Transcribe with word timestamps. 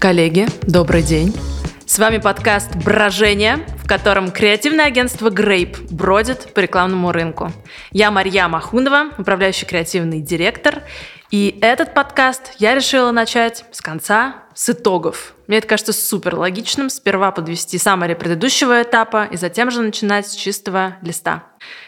Коллеги, 0.00 0.46
добрый 0.62 1.02
день. 1.02 1.36
С 1.84 1.98
вами 1.98 2.16
подкаст 2.16 2.74
«Брожение», 2.74 3.58
в 3.76 3.86
котором 3.86 4.30
креативное 4.30 4.86
агентство 4.86 5.28
Grape 5.28 5.76
бродит 5.90 6.54
по 6.54 6.60
рекламному 6.60 7.12
рынку. 7.12 7.52
Я 7.90 8.10
Марья 8.10 8.48
Махунова, 8.48 9.10
управляющий 9.18 9.66
креативный 9.66 10.22
директор, 10.22 10.84
и 11.30 11.58
этот 11.60 11.94
подкаст 11.94 12.52
я 12.58 12.74
решила 12.74 13.12
начать 13.12 13.64
с 13.70 13.80
конца, 13.80 14.42
с 14.54 14.68
итогов. 14.68 15.34
Мне 15.46 15.58
это 15.58 15.68
кажется 15.68 15.92
супер 15.92 16.34
логичным. 16.34 16.90
Сперва 16.90 17.30
подвести 17.30 17.78
саммари 17.78 18.14
предыдущего 18.14 18.82
этапа 18.82 19.28
и 19.30 19.36
затем 19.36 19.70
же 19.70 19.80
начинать 19.82 20.26
с 20.26 20.34
чистого 20.34 20.96
листа. 21.02 21.44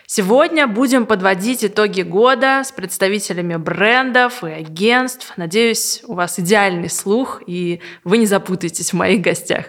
Сегодня 0.07 0.67
будем 0.67 1.07
подводить 1.07 1.65
итоги 1.65 2.03
года 2.03 2.63
с 2.65 2.71
представителями 2.71 3.57
брендов 3.57 4.45
и 4.45 4.51
агентств. 4.51 5.33
Надеюсь, 5.37 6.03
у 6.07 6.15
вас 6.15 6.39
идеальный 6.39 6.91
слух, 6.91 7.43
и 7.47 7.81
вы 8.05 8.19
не 8.19 8.27
запутаетесь 8.27 8.93
в 8.93 8.97
моих 8.97 9.23
гостях. 9.23 9.67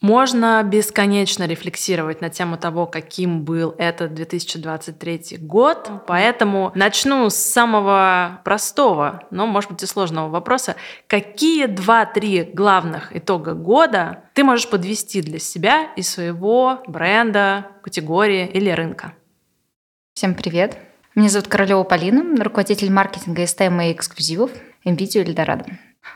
Можно 0.00 0.62
бесконечно 0.62 1.46
рефлексировать 1.46 2.22
на 2.22 2.30
тему 2.30 2.56
того, 2.56 2.86
каким 2.86 3.44
был 3.44 3.74
этот 3.76 4.14
2023 4.14 5.36
год, 5.40 5.90
поэтому 6.06 6.72
начну 6.74 7.28
с 7.28 7.34
самого 7.34 8.40
простого, 8.42 9.24
но, 9.30 9.46
может 9.46 9.70
быть, 9.70 9.82
и 9.82 9.86
сложного 9.86 10.30
вопроса. 10.30 10.76
Какие 11.06 11.66
два-три 11.66 12.44
главных 12.44 13.14
итога 13.14 13.52
года 13.52 14.24
ты 14.32 14.42
можешь 14.42 14.70
подвести 14.70 15.20
для 15.20 15.38
себя 15.38 15.92
и 15.96 16.02
своего 16.02 16.82
бренда, 16.86 17.66
категории 17.82 18.46
или 18.46 18.70
рынка? 18.70 19.12
Всем 20.14 20.34
привет! 20.34 20.78
Меня 21.14 21.28
зовут 21.28 21.48
Королева 21.48 21.82
Полина, 21.82 22.42
руководитель 22.42 22.90
маркетинга 22.90 23.42
STM 23.42 23.90
и 23.90 23.92
эксклюзивов 23.92 24.50
MVideo 24.86 25.26
Эльдорадо. 25.26 25.66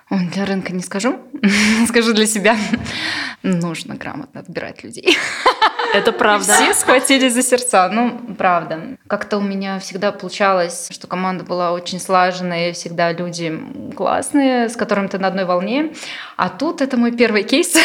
Для 0.08 0.46
рынка 0.46 0.72
не 0.72 0.82
скажу, 0.82 1.18
скажу 1.88 2.14
для 2.14 2.26
себя. 2.26 2.56
Нужно 3.44 3.94
грамотно 3.94 4.40
отбирать 4.40 4.82
людей. 4.82 5.16
Это 5.94 6.10
правда. 6.12 6.54
Все 6.54 6.74
схватились 6.74 7.34
за 7.34 7.42
сердца. 7.42 7.88
Ну, 7.92 8.18
правда. 8.36 8.80
Как-то 9.06 9.38
у 9.38 9.40
меня 9.40 9.78
всегда 9.78 10.10
получалось, 10.10 10.88
что 10.90 11.06
команда 11.06 11.44
была 11.44 11.72
очень 11.72 12.00
слаженная, 12.00 12.72
всегда 12.72 13.12
люди 13.12 13.60
классные, 13.96 14.68
с 14.68 14.76
которыми 14.76 15.06
ты 15.06 15.18
на 15.18 15.28
одной 15.28 15.44
волне. 15.44 15.92
А 16.36 16.48
тут 16.48 16.80
это 16.80 16.96
мой 16.96 17.12
первый 17.12 17.44
кейс, 17.44 17.76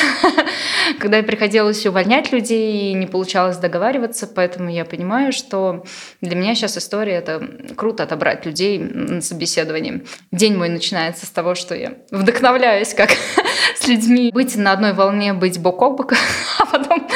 когда 0.99 1.17
я 1.17 1.23
приходилось 1.23 1.85
увольнять 1.85 2.31
людей 2.31 2.91
и 2.91 2.93
не 2.93 3.05
получалось 3.05 3.57
договариваться, 3.57 4.25
поэтому 4.25 4.71
я 4.71 4.85
понимаю, 4.85 5.31
что 5.31 5.83
для 6.21 6.35
меня 6.35 6.55
сейчас 6.55 6.77
история 6.77 7.13
это 7.13 7.47
круто 7.75 8.03
отобрать 8.03 8.45
людей 8.45 8.79
на 8.79 9.21
собеседовании. 9.21 10.03
День 10.31 10.57
мой 10.57 10.69
начинается 10.69 11.27
с 11.27 11.29
того, 11.29 11.53
что 11.53 11.75
я 11.75 11.93
вдохновляюсь, 12.09 12.93
как 12.95 13.11
с 13.79 13.87
людьми 13.87 14.31
быть 14.33 14.55
на 14.55 14.71
одной 14.71 14.93
волне, 14.93 15.33
быть 15.33 15.59
бок 15.59 15.81
о 15.83 15.91
бок, 15.91 16.13
а 16.59 16.65
потом 16.65 17.07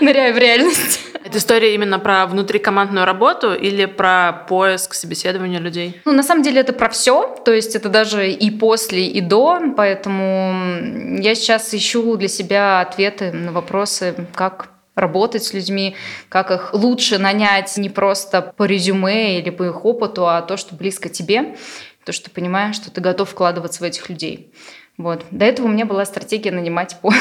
ныряю 0.04 0.34
в 0.34 0.38
реальность. 0.38 1.00
Это 1.22 1.38
история 1.38 1.74
именно 1.74 1.98
про 1.98 2.26
внутрикомандную 2.26 3.04
работу 3.04 3.52
или 3.52 3.84
про 3.84 4.44
поиск 4.48 4.94
собеседования 4.94 5.60
людей? 5.60 6.00
Ну, 6.04 6.12
на 6.12 6.22
самом 6.22 6.42
деле 6.42 6.60
это 6.60 6.72
про 6.72 6.88
все, 6.88 7.36
то 7.44 7.52
есть 7.52 7.76
это 7.76 7.88
даже 7.88 8.30
и 8.30 8.50
после, 8.50 9.06
и 9.06 9.20
до, 9.20 9.60
поэтому 9.76 11.18
я 11.20 11.34
сейчас 11.34 11.72
ищу 11.74 12.16
для 12.16 12.28
себя 12.28 12.80
ответы 12.80 13.32
на 13.32 13.52
вопросы, 13.52 14.14
как 14.34 14.70
работать 14.96 15.44
с 15.44 15.52
людьми, 15.52 15.94
как 16.28 16.50
их 16.50 16.74
лучше 16.74 17.18
нанять 17.18 17.76
не 17.76 17.88
просто 17.88 18.42
по 18.42 18.64
резюме 18.64 19.38
или 19.38 19.50
по 19.50 19.64
их 19.64 19.84
опыту, 19.84 20.26
а 20.26 20.42
то, 20.42 20.56
что 20.56 20.74
близко 20.74 21.08
тебе, 21.08 21.56
то, 22.04 22.12
что 22.12 22.30
понимаешь, 22.30 22.76
что 22.76 22.90
ты 22.90 23.00
готов 23.00 23.30
вкладываться 23.30 23.80
в 23.80 23.84
этих 23.84 24.08
людей. 24.08 24.52
Вот. 24.96 25.24
До 25.30 25.44
этого 25.44 25.66
у 25.66 25.70
меня 25.70 25.86
была 25.86 26.04
стратегия 26.04 26.50
нанимать 26.50 26.96
по 27.00 27.12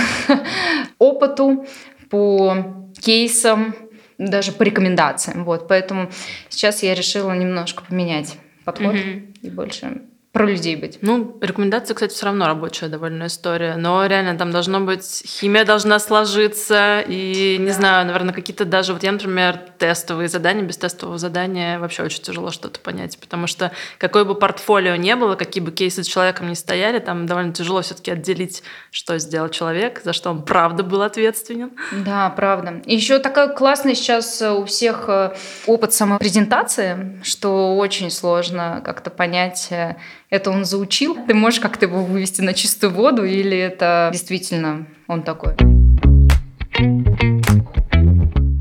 опыту, 1.00 1.66
по 2.10 2.90
кейсам, 3.00 3.76
даже 4.18 4.52
по 4.52 4.64
рекомендациям. 4.64 5.46
Вот. 5.46 5.68
Поэтому 5.68 6.10
сейчас 6.50 6.84
я 6.84 6.94
решила 6.94 7.32
немножко 7.34 7.84
поменять 7.84 8.38
подход 8.66 8.96
mm-hmm. 8.96 9.40
и 9.42 9.50
больше 9.50 10.02
про 10.40 10.46
людей 10.46 10.78
быть. 10.78 11.00
Ну, 11.02 11.38
рекомендация, 11.42 11.94
кстати, 11.94 12.14
все 12.14 12.28
равно 12.28 12.48
рабочая 12.48 12.88
довольно 12.88 13.28
история, 13.28 13.76
но 13.76 14.06
реально 14.06 14.38
там 14.38 14.52
должно 14.52 14.80
быть, 14.80 15.22
химия 15.26 15.66
должна 15.66 16.00
сложиться, 16.00 17.04
и, 17.06 17.58
не 17.60 17.68
да. 17.68 17.74
знаю, 17.74 18.06
наверное, 18.06 18.34
какие-то 18.34 18.64
даже, 18.64 18.94
вот 18.94 19.04
я, 19.04 19.12
например, 19.12 19.60
тестовые 19.78 20.30
задания, 20.30 20.64
без 20.64 20.78
тестового 20.78 21.18
задания 21.18 21.78
вообще 21.78 22.04
очень 22.04 22.22
тяжело 22.22 22.52
что-то 22.52 22.80
понять, 22.80 23.20
потому 23.20 23.48
что 23.48 23.74
какое 23.98 24.24
бы 24.24 24.34
портфолио 24.34 24.96
не 24.96 25.14
было, 25.18 25.36
какие 25.36 25.62
бы 25.62 25.72
кейсы 25.72 26.06
с 26.06 26.08
человеком 26.08 26.48
не 26.48 26.56
стояли, 26.56 27.00
там 27.00 27.26
довольно 27.26 27.52
тяжело 27.52 27.82
все-таки 27.82 28.12
отделить, 28.12 28.64
что 28.92 29.20
сделал 29.20 29.50
человек, 29.50 30.00
за 30.06 30.14
что 30.14 30.30
он 30.30 30.44
правда 30.44 30.84
был 30.84 31.02
ответственен. 31.02 31.72
Да, 31.92 32.30
правда. 32.30 32.82
Еще 32.86 33.20
такой 33.20 33.54
классный 33.54 33.94
сейчас 33.94 34.42
у 34.42 34.64
всех 34.64 35.10
э, 35.10 35.36
опыт 35.68 35.92
самопрезентации, 35.92 37.20
что 37.24 37.76
очень 37.76 38.10
сложно 38.10 38.82
как-то 38.86 39.10
понять, 39.10 39.68
э, 39.72 39.98
это 40.30 40.52
он 40.52 40.66
заучил, 40.66 41.18
ты 41.28 41.34
можешь 41.34 41.60
как-то 41.60 41.86
его 41.86 42.04
вывести 42.04 42.42
на 42.42 42.54
чистую 42.54 42.94
воду, 42.94 43.24
или 43.24 43.58
это 43.58 44.10
действительно 44.12 44.86
он 45.08 45.24
такой? 45.24 45.56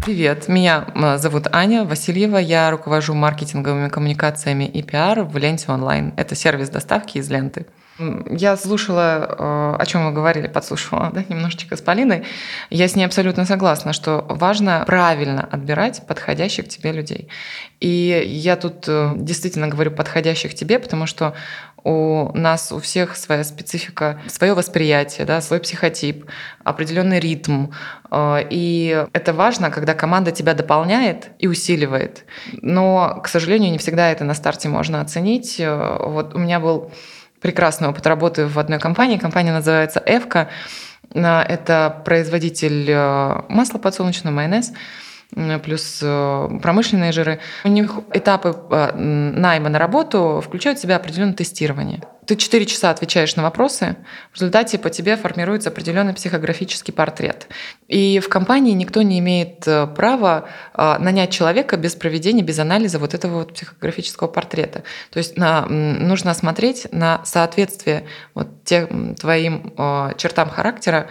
Привет, 0.05 0.49
меня 0.49 0.87
э, 0.95 1.19
зовут 1.19 1.49
Аня 1.53 1.85
Васильева, 1.85 2.39
я 2.39 2.71
руковожу 2.71 3.13
маркетинговыми 3.13 3.91
коммуникациями 3.91 4.65
и 4.65 4.83
пиар 4.83 5.23
в 5.23 5.37
Ленте 5.37 5.71
онлайн. 5.71 6.15
Это 6.17 6.35
сервис 6.35 6.71
доставки 6.71 7.19
из 7.19 7.31
ленты. 7.31 7.67
Я 7.99 8.57
слушала, 8.57 9.27
э, 9.29 9.83
о 9.83 9.87
чем 9.87 10.07
вы 10.07 10.13
говорили, 10.13 10.47
подслушивала 10.47 11.11
да, 11.13 11.25
немножечко 11.29 11.77
с 11.77 11.81
Полиной. 11.81 12.25
Я 12.71 12.87
с 12.87 12.95
ней 12.95 13.05
абсолютно 13.05 13.45
согласна, 13.45 13.93
что 13.93 14.25
важно 14.29 14.85
правильно 14.87 15.49
отбирать 15.51 16.07
подходящих 16.07 16.69
тебе 16.69 16.93
людей. 16.93 17.29
И 17.81 18.23
я 18.25 18.57
тут 18.57 18.85
э, 18.87 19.13
действительно 19.17 19.67
говорю 19.67 19.91
подходящих 19.91 20.55
тебе, 20.55 20.79
потому 20.79 21.07
что 21.07 21.35
у 21.83 22.31
нас 22.35 22.71
у 22.71 22.79
всех 22.79 23.17
своя 23.17 23.43
специфика, 23.43 24.21
свое 24.29 24.55
восприятие, 24.55 25.27
да, 25.27 25.41
свой 25.41 25.59
психотип, 25.59 26.27
определенный 26.63 27.19
ритм. 27.19 27.69
Э, 28.13 28.47
и 28.49 29.07
это 29.13 29.33
важно, 29.33 29.71
когда 29.71 29.95
команда 29.95 30.31
тебя 30.31 30.55
дополняет 30.55 31.31
и 31.41 31.49
усиливает. 31.49 32.25
Но, 32.63 33.21
к 33.25 33.29
сожалению, 33.29 33.73
не 33.73 33.79
всегда 33.79 34.13
это 34.13 34.23
на 34.23 34.35
старте 34.35 34.69
можно 34.69 35.01
оценить. 35.01 35.57
Вот 35.59 36.35
у 36.37 36.39
меня 36.39 36.61
был 36.61 36.93
прекрасный 37.41 37.89
опыт 37.89 38.07
работы 38.07 38.47
в 38.47 38.59
одной 38.59 38.79
компании. 38.79 39.19
Компания 39.19 39.53
называется 39.53 40.03
«Эвка». 40.05 40.49
Это 41.15 42.03
производитель 42.05 42.91
э, 42.91 43.43
масла 43.49 43.79
подсолнечного, 43.79 44.35
майонез 44.35 44.73
плюс 45.35 46.01
э, 46.03 46.49
промышленные 46.63 47.13
жиры. 47.13 47.41
У 47.65 47.69
них 47.69 47.93
этапы 48.15 48.57
э, 48.71 48.97
найма 48.97 49.69
на 49.69 49.79
работу 49.79 50.43
включают 50.45 50.79
в 50.79 50.83
себя 50.83 50.97
определенное 50.97 51.35
тестирование. 51.35 52.03
Ты 52.27 52.37
4 52.37 52.67
часа 52.67 52.91
отвечаешь 52.91 53.37
на 53.37 53.43
вопросы, 53.43 53.97
в 54.33 54.37
результате 54.37 54.79
по 54.79 54.91
тебе 54.91 55.17
формируется 55.17 55.71
определенный 55.71 56.13
психографический 56.13 56.93
портрет. 56.93 57.49
И 57.89 58.21
в 58.21 58.29
компании 58.29 58.73
никто 58.73 59.03
не 59.03 59.19
имеет 59.19 59.67
э, 59.67 59.87
права 59.87 60.49
нанять 60.75 61.31
человека 61.31 61.77
без 61.77 61.95
проведения, 61.95 62.43
без 62.43 62.59
анализа 62.59 62.99
вот 62.99 63.15
этого 63.15 63.41
вот 63.41 63.55
психографического 63.55 64.29
портрета. 64.29 64.83
То 65.11 65.19
есть 65.19 65.37
на, 65.37 65.67
нужно 65.67 66.33
смотреть 66.35 66.87
на 66.93 67.25
соответствие 67.25 68.07
вот 68.35 68.65
тем 68.65 69.15
твоим 69.15 69.73
чертам 70.17 70.51
характера 70.51 71.09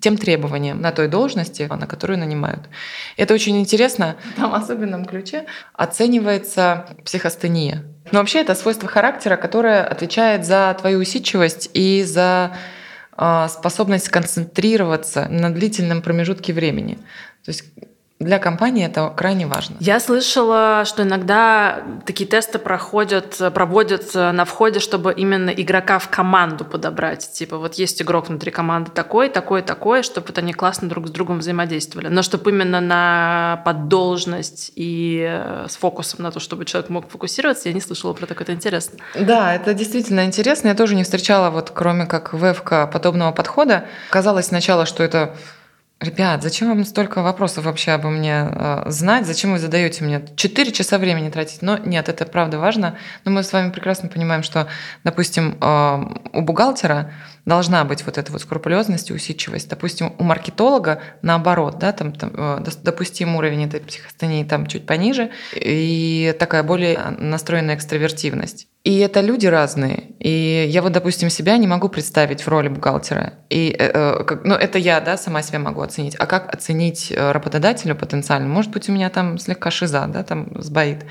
тем 0.00 0.16
требованиям 0.16 0.80
на 0.80 0.92
той 0.92 1.08
должности, 1.08 1.62
на 1.62 1.86
которую 1.86 2.18
нанимают. 2.18 2.68
Это 3.16 3.34
очень 3.34 3.58
интересно. 3.58 4.16
Там 4.36 4.50
в 4.50 4.54
особенном 4.54 5.04
ключе 5.04 5.46
оценивается 5.72 6.86
психостения. 7.04 7.84
Но 8.12 8.18
вообще 8.18 8.40
это 8.40 8.54
свойство 8.54 8.88
характера, 8.88 9.36
которое 9.36 9.84
отвечает 9.84 10.44
за 10.44 10.76
твою 10.78 11.00
усидчивость 11.00 11.70
и 11.74 12.02
за 12.04 12.56
а, 13.12 13.48
способность 13.48 14.08
концентрироваться 14.08 15.26
на 15.28 15.52
длительном 15.52 16.02
промежутке 16.02 16.52
времени. 16.52 16.94
То 17.44 17.50
есть 17.50 17.64
для 18.20 18.38
компании 18.38 18.84
это 18.84 19.10
крайне 19.16 19.46
важно. 19.46 19.76
Я 19.80 19.98
слышала, 19.98 20.84
что 20.84 21.04
иногда 21.04 21.82
такие 22.04 22.28
тесты 22.28 22.58
проходят, 22.58 23.38
проводят 23.54 24.14
на 24.14 24.44
входе, 24.44 24.78
чтобы 24.78 25.14
именно 25.14 25.48
игрока 25.48 25.98
в 25.98 26.10
команду 26.10 26.66
подобрать. 26.66 27.32
Типа 27.32 27.56
вот 27.56 27.76
есть 27.76 28.02
игрок 28.02 28.28
внутри 28.28 28.50
команды 28.50 28.90
такой, 28.90 29.30
такой, 29.30 29.62
такой, 29.62 30.02
чтобы 30.02 30.26
вот 30.26 30.36
они 30.36 30.52
классно 30.52 30.86
друг 30.86 31.08
с 31.08 31.10
другом 31.10 31.38
взаимодействовали. 31.38 32.08
Но 32.08 32.20
чтобы 32.20 32.50
именно 32.50 32.82
на 32.82 33.62
поддолжность 33.64 34.72
и 34.76 35.26
э, 35.26 35.66
с 35.70 35.76
фокусом 35.76 36.22
на 36.22 36.30
то, 36.30 36.40
чтобы 36.40 36.66
человек 36.66 36.90
мог 36.90 37.08
фокусироваться, 37.08 37.70
я 37.70 37.74
не 37.74 37.80
слышала 37.80 38.12
про 38.12 38.26
такое. 38.26 38.44
Это 38.44 38.52
интересно. 38.52 38.98
Да, 39.18 39.54
это 39.54 39.72
действительно 39.72 40.26
интересно. 40.26 40.68
Я 40.68 40.74
тоже 40.74 40.94
не 40.94 41.04
встречала, 41.04 41.48
вот 41.48 41.70
кроме 41.70 42.04
как 42.04 42.34
ВФК, 42.34 42.92
подобного 42.92 43.32
подхода. 43.32 43.86
Казалось 44.10 44.48
сначала, 44.48 44.84
что 44.84 45.02
это 45.02 45.34
Ребят, 46.00 46.42
зачем 46.42 46.68
вам 46.68 46.86
столько 46.86 47.20
вопросов 47.20 47.66
вообще 47.66 47.90
обо 47.90 48.08
мне 48.08 48.48
э, 48.50 48.84
знать? 48.86 49.26
Зачем 49.26 49.52
вы 49.52 49.58
задаете 49.58 50.02
мне? 50.02 50.22
Четыре 50.34 50.72
часа 50.72 50.96
времени 50.96 51.28
тратить? 51.28 51.60
Но 51.60 51.76
нет, 51.76 52.08
это 52.08 52.24
правда 52.24 52.58
важно. 52.58 52.96
Но 53.26 53.32
мы 53.32 53.42
с 53.42 53.52
вами 53.52 53.70
прекрасно 53.70 54.08
понимаем, 54.08 54.42
что, 54.42 54.66
допустим, 55.04 55.58
э, 55.60 56.04
у 56.32 56.40
бухгалтера 56.40 57.12
должна 57.44 57.84
быть 57.84 58.04
вот 58.04 58.18
эта 58.18 58.30
вот 58.32 58.40
скрупулезность 58.42 59.10
и 59.10 59.12
усидчивость. 59.12 59.68
Допустим, 59.68 60.14
у 60.18 60.24
маркетолога 60.24 61.02
наоборот, 61.22 61.78
да, 61.78 61.92
там, 61.92 62.12
там 62.12 62.32
э, 62.34 62.64
допустим 62.82 63.36
уровень 63.36 63.64
этой 63.64 63.80
психостении 63.80 64.44
там 64.44 64.66
чуть 64.66 64.86
пониже 64.86 65.30
и 65.54 66.34
такая 66.38 66.62
более 66.62 66.98
настроенная 67.18 67.76
экстравертивность. 67.76 68.68
И 68.82 68.98
это 68.98 69.20
люди 69.20 69.46
разные. 69.46 70.12
И 70.18 70.66
я 70.68 70.80
вот, 70.80 70.92
допустим, 70.92 71.28
себя 71.28 71.56
не 71.58 71.66
могу 71.66 71.88
представить 71.88 72.42
в 72.42 72.48
роли 72.48 72.68
бухгалтера. 72.68 73.34
И, 73.50 73.74
э, 73.78 73.90
э 73.92 74.24
как, 74.24 74.44
ну, 74.44 74.54
это 74.54 74.78
я, 74.78 75.00
да, 75.00 75.16
сама 75.16 75.42
себя 75.42 75.58
могу 75.58 75.82
оценить. 75.82 76.16
А 76.18 76.26
как 76.26 76.52
оценить 76.52 77.12
э, 77.12 77.32
работодателю 77.32 77.94
потенциально? 77.94 78.48
Может 78.48 78.70
быть, 78.70 78.88
у 78.88 78.92
меня 78.92 79.10
там 79.10 79.38
слегка 79.38 79.70
шиза, 79.70 80.06
да, 80.06 80.22
там 80.22 80.62
сбоит. 80.62 81.04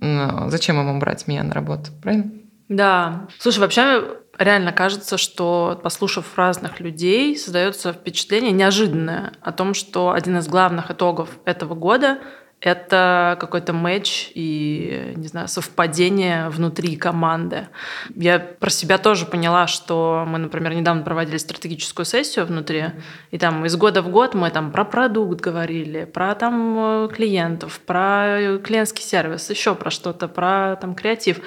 Зачем 0.00 0.78
ему 0.78 0.98
брать 0.98 1.28
меня 1.28 1.42
на 1.44 1.54
работу, 1.54 1.90
правильно? 2.02 2.30
Да. 2.68 3.28
Слушай, 3.38 3.60
вообще 3.60 4.02
реально 4.38 4.72
кажется, 4.72 5.16
что, 5.16 5.80
послушав 5.82 6.36
разных 6.36 6.80
людей, 6.80 7.36
создается 7.36 7.92
впечатление 7.92 8.52
неожиданное 8.52 9.32
о 9.40 9.52
том, 9.52 9.74
что 9.74 10.10
один 10.12 10.38
из 10.38 10.48
главных 10.48 10.90
итогов 10.90 11.30
этого 11.44 11.74
года 11.74 12.18
это 12.64 13.36
какой-то 13.40 13.74
матч 13.74 14.30
и, 14.34 15.12
не 15.16 15.28
знаю, 15.28 15.48
совпадение 15.48 16.48
внутри 16.48 16.96
команды. 16.96 17.68
Я 18.14 18.38
про 18.38 18.70
себя 18.70 18.96
тоже 18.96 19.26
поняла, 19.26 19.66
что 19.66 20.24
мы, 20.26 20.38
например, 20.38 20.72
недавно 20.72 21.02
проводили 21.02 21.36
стратегическую 21.36 22.06
сессию 22.06 22.46
внутри, 22.46 22.86
и 23.30 23.38
там 23.38 23.66
из 23.66 23.76
года 23.76 24.00
в 24.00 24.08
год 24.08 24.32
мы 24.32 24.50
там 24.50 24.72
про 24.72 24.86
продукт 24.86 25.40
говорили, 25.40 26.04
про 26.04 26.34
там 26.34 27.10
клиентов, 27.14 27.80
про 27.80 28.58
клиентский 28.64 29.04
сервис, 29.04 29.50
еще 29.50 29.74
про 29.74 29.90
что-то, 29.90 30.26
про 30.26 30.76
там 30.76 30.94
креатив. 30.94 31.40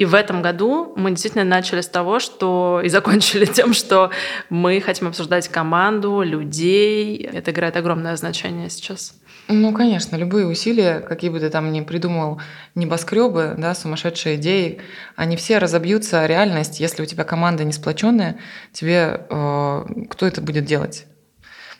И 0.00 0.06
в 0.06 0.14
этом 0.14 0.40
году 0.40 0.94
мы 0.96 1.10
действительно 1.10 1.44
начали 1.44 1.82
с 1.82 1.86
того, 1.86 2.20
что 2.20 2.80
и 2.82 2.88
закончили 2.88 3.44
тем, 3.58 3.74
что 3.74 4.10
мы 4.48 4.80
хотим 4.80 5.08
обсуждать 5.08 5.48
команду, 5.48 6.22
людей. 6.22 7.18
Это 7.18 7.50
играет 7.50 7.76
огромное 7.76 8.16
значение 8.16 8.70
сейчас. 8.70 9.12
Ну, 9.48 9.74
конечно, 9.74 10.16
любые 10.16 10.46
усилия, 10.46 11.00
какие 11.00 11.28
бы 11.28 11.38
ты 11.38 11.50
там 11.50 11.70
ни 11.70 11.82
придумал, 11.82 12.40
небоскребы, 12.74 13.56
да, 13.58 13.74
сумасшедшие 13.74 14.36
идеи, 14.36 14.80
они 15.16 15.36
все 15.36 15.58
разобьются 15.58 16.22
о 16.22 16.26
реальность. 16.26 16.80
Если 16.80 17.02
у 17.02 17.06
тебя 17.06 17.24
команда 17.24 17.64
не 17.64 17.72
сплоченная, 17.74 18.38
тебе 18.72 19.26
э, 19.28 19.84
кто 20.08 20.26
это 20.26 20.40
будет 20.40 20.64
делать? 20.64 21.04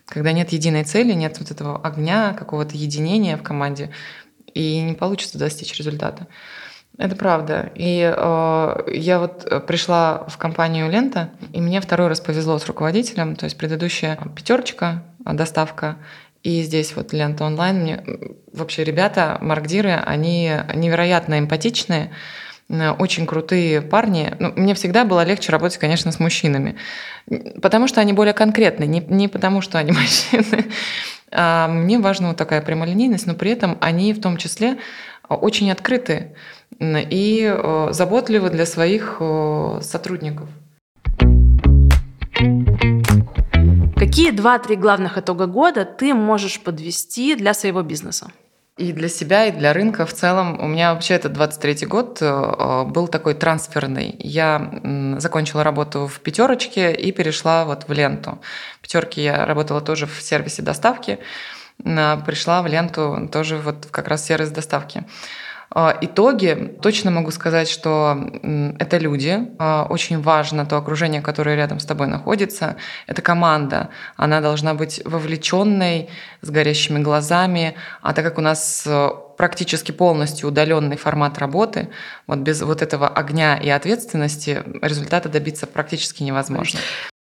Когда 0.05 0.33
нет 0.33 0.53
единой 0.53 0.85
цели, 0.85 1.15
нет 1.15 1.39
вот 1.39 1.51
этого 1.51 1.79
огня, 1.79 2.35
какого-то 2.35 2.77
единения 2.77 3.39
в 3.39 3.43
команде, 3.43 3.93
и 4.53 4.83
не 4.83 4.93
получится 4.93 5.39
достичь 5.39 5.75
результата. 5.79 6.27
Это 7.01 7.17
правда. 7.17 7.73
И 7.77 8.03
э, 8.15 8.77
я 8.93 9.21
вот 9.21 9.47
э, 9.51 9.61
пришла 9.61 10.27
в 10.29 10.37
компанию 10.37 10.91
Лента, 10.91 11.31
и 11.55 11.59
мне 11.59 11.81
второй 11.81 12.09
раз 12.09 12.21
повезло 12.21 12.59
с 12.59 12.67
руководителем, 12.67 13.37
то 13.37 13.45
есть 13.45 13.57
предыдущая 13.57 14.19
пятерочка, 14.37 15.03
э, 15.25 15.33
доставка, 15.33 15.97
и 16.43 16.61
здесь 16.61 16.95
вот 16.95 17.15
Лента 17.15 17.45
онлайн. 17.45 17.81
Мне 17.81 18.05
вообще 18.53 18.85
ребята, 18.85 19.39
маркдиры, 19.41 19.93
они 19.93 20.53
невероятно 20.75 21.39
эмпатичные, 21.39 22.11
э, 22.69 22.91
очень 22.91 23.27
крутые 23.27 23.81
парни. 23.81 24.35
Ну, 24.39 24.53
мне 24.57 24.75
всегда 24.75 25.07
было 25.07 25.25
легче 25.25 25.53
работать, 25.53 25.79
конечно, 25.79 26.13
с 26.13 26.21
мужчинами, 26.21 26.77
потому 27.63 27.89
что 27.89 28.03
они 28.03 28.13
более 28.13 28.35
конкретные, 28.35 28.89
не, 28.89 29.01
не 29.01 29.29
потому 29.29 29.63
что 29.63 29.79
они 29.79 29.93
мужчины. 29.99 30.67
А 31.33 31.67
мне 31.67 31.99
важна 31.99 32.29
вот 32.29 32.37
такая 32.37 32.61
прямолинейность, 32.61 33.27
но 33.27 33.33
при 33.33 33.53
этом 33.53 33.79
они 33.81 34.13
в 34.13 34.21
том 34.21 34.37
числе 34.37 34.77
очень 35.31 35.71
открыты 35.71 36.35
и 36.79 37.45
э, 37.45 37.89
заботливы 37.93 38.51
для 38.51 38.67
своих 38.67 39.17
э, 39.21 39.81
сотрудников. 39.83 40.49
Какие 43.97 44.31
два-три 44.31 44.77
главных 44.77 45.19
итога 45.19 45.47
года 45.47 45.85
ты 45.85 46.15
можешь 46.15 46.61
подвести 46.61 47.35
для 47.35 47.53
своего 47.53 47.83
бизнеса? 47.83 48.31
И 48.79 48.93
для 48.93 49.09
себя, 49.11 49.47
и 49.47 49.53
для 49.53 49.75
рынка 49.75 50.07
в 50.07 50.15
целом. 50.15 50.59
У 50.59 50.67
меня 50.67 50.95
вообще 50.95 51.15
этот 51.15 51.35
23 51.35 51.87
год 51.87 52.19
э, 52.23 52.85
был 52.85 53.09
такой 53.09 53.35
трансферный. 53.35 54.17
Я 54.19 55.17
закончила 55.19 55.63
работу 55.63 56.07
в 56.07 56.21
пятерочке 56.21 56.95
и 56.95 57.13
перешла 57.13 57.67
вот 57.67 57.89
в 57.89 57.93
ленту. 57.93 58.41
В 58.79 58.83
пятерке 58.83 59.25
я 59.25 59.45
работала 59.45 59.83
тоже 59.83 60.07
в 60.07 60.23
сервисе 60.23 60.63
доставки. 60.63 61.19
Пришла 61.77 62.63
в 62.63 62.67
ленту 62.67 63.29
тоже 63.33 63.57
вот 63.59 63.89
как 63.91 64.09
раз 64.09 64.25
сервис 64.25 64.51
доставки. 64.51 65.05
А, 65.73 65.97
итоги, 66.01 66.77
точно 66.83 67.13
могу 67.13 67.31
сказать, 67.31 67.69
что 67.69 68.19
это 68.79 68.99
люди. 68.99 69.49
А, 69.59 69.87
очень 69.89 70.21
важно 70.21 70.67
то 70.67 70.77
окружение, 70.77 71.23
которое 71.23 71.55
рядом 71.55 71.79
с 71.79 71.85
тобой 71.85 72.09
находится. 72.09 72.77
Это 73.07 73.23
команда. 73.23 73.91
Она 74.17 74.41
должна 74.41 74.75
быть 74.75 75.01
вовлеченной, 75.05 76.09
с 76.43 76.51
горящими 76.51 76.99
глазами. 76.99 77.77
А 78.03 78.13
так 78.13 78.25
как 78.25 78.39
у 78.39 78.41
нас 78.41 78.83
э, 78.87 79.09
практически 79.37 79.93
полностью 79.93 80.49
удаленный 80.49 80.97
формат 80.97 81.39
работы, 81.39 81.89
вот 82.27 82.39
без 82.39 82.63
вот 82.63 82.83
этого 82.83 83.09
огня 83.09 83.57
и 83.57 83.69
ответственности 83.69 84.65
результата 84.83 85.29
добиться 85.29 85.67
практически 85.67 86.25
невозможно. 86.25 86.81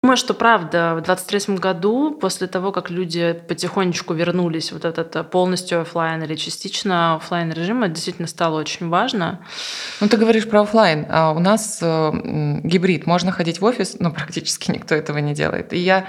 Думаю, 0.05 0.19
что 0.19 0.35
правда, 0.35 0.95
в 0.97 1.01
23 1.01 1.55
году, 1.57 2.11
после 2.21 2.47
того, 2.47 2.73
как 2.73 2.91
люди 2.91 3.33
потихонечку 3.49 4.13
вернулись 4.13 4.71
вот 4.71 4.85
этот 4.85 5.17
э, 5.17 5.25
полностью 5.25 5.81
офлайн 5.81 6.23
или 6.23 6.35
частично 6.35 7.15
офлайн 7.15 7.51
режим, 7.51 7.83
это 7.85 7.95
действительно 7.95 8.29
стало 8.29 8.61
очень 8.61 8.91
важно. 8.91 9.41
Ну, 10.03 10.09
ты 10.09 10.19
говоришь 10.19 10.47
про 10.47 10.61
офлайн, 10.61 11.07
а 11.09 11.33
у 11.33 11.39
нас 11.39 11.79
э, 11.81 12.11
гибрид. 12.63 13.07
Можно 13.07 13.33
ходить 13.33 13.63
в 13.63 13.65
офис, 13.65 13.97
но 13.99 14.11
практически 14.11 14.73
никто 14.73 14.95
этого 14.95 15.17
не 15.17 15.33
делает. 15.33 15.73
И 15.73 15.79
я 15.79 16.07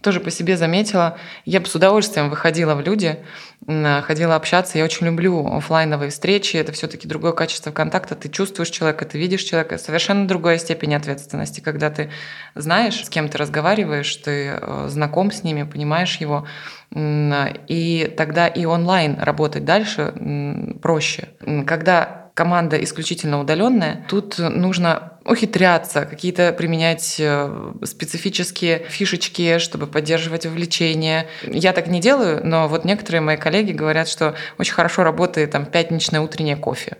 тоже 0.00 0.20
по 0.20 0.30
себе 0.30 0.56
заметила, 0.56 1.18
я 1.44 1.60
бы 1.60 1.66
с 1.66 1.74
удовольствием 1.74 2.30
выходила 2.30 2.74
в 2.74 2.80
люди, 2.80 3.18
ходила 3.66 4.36
общаться. 4.36 4.78
Я 4.78 4.84
очень 4.84 5.06
люблю 5.06 5.44
офлайновые 5.46 6.10
встречи. 6.10 6.56
Это 6.56 6.72
все-таки 6.72 7.08
другое 7.08 7.32
качество 7.32 7.72
контакта. 7.72 8.14
Ты 8.14 8.28
чувствуешь 8.28 8.70
человека, 8.70 9.04
ты 9.04 9.18
видишь 9.18 9.42
человека. 9.42 9.76
Совершенно 9.76 10.28
другая 10.28 10.58
степень 10.58 10.94
ответственности, 10.94 11.60
когда 11.60 11.90
ты 11.90 12.10
знаешь, 12.54 13.04
с 13.04 13.08
кем 13.08 13.28
ты 13.28 13.38
разговариваешь, 13.38 14.14
ты 14.16 14.58
э, 14.60 14.86
знаком 14.88 15.32
с 15.32 15.42
ними, 15.42 15.64
понимаешь 15.64 16.16
его. 16.18 16.46
И 16.94 18.14
тогда 18.16 18.46
и 18.46 18.64
онлайн 18.64 19.18
работать 19.20 19.64
дальше 19.64 20.78
проще. 20.80 21.28
Когда 21.66 22.30
команда 22.34 22.82
исключительно 22.82 23.40
удаленная, 23.40 24.06
тут 24.08 24.38
нужно 24.38 25.17
ухитряться, 25.28 26.06
какие-то 26.06 26.52
применять 26.52 27.16
э, 27.18 27.72
специфические 27.84 28.84
фишечки, 28.88 29.58
чтобы 29.58 29.86
поддерживать 29.86 30.46
вовлечение. 30.46 31.28
Я 31.42 31.72
так 31.72 31.86
не 31.86 32.00
делаю, 32.00 32.40
но 32.44 32.66
вот 32.66 32.84
некоторые 32.84 33.20
мои 33.20 33.36
коллеги 33.36 33.72
говорят, 33.72 34.08
что 34.08 34.34
очень 34.58 34.72
хорошо 34.72 35.04
работает 35.04 35.50
там 35.50 35.66
пятничное 35.66 36.20
утреннее 36.20 36.56
кофе. 36.56 36.96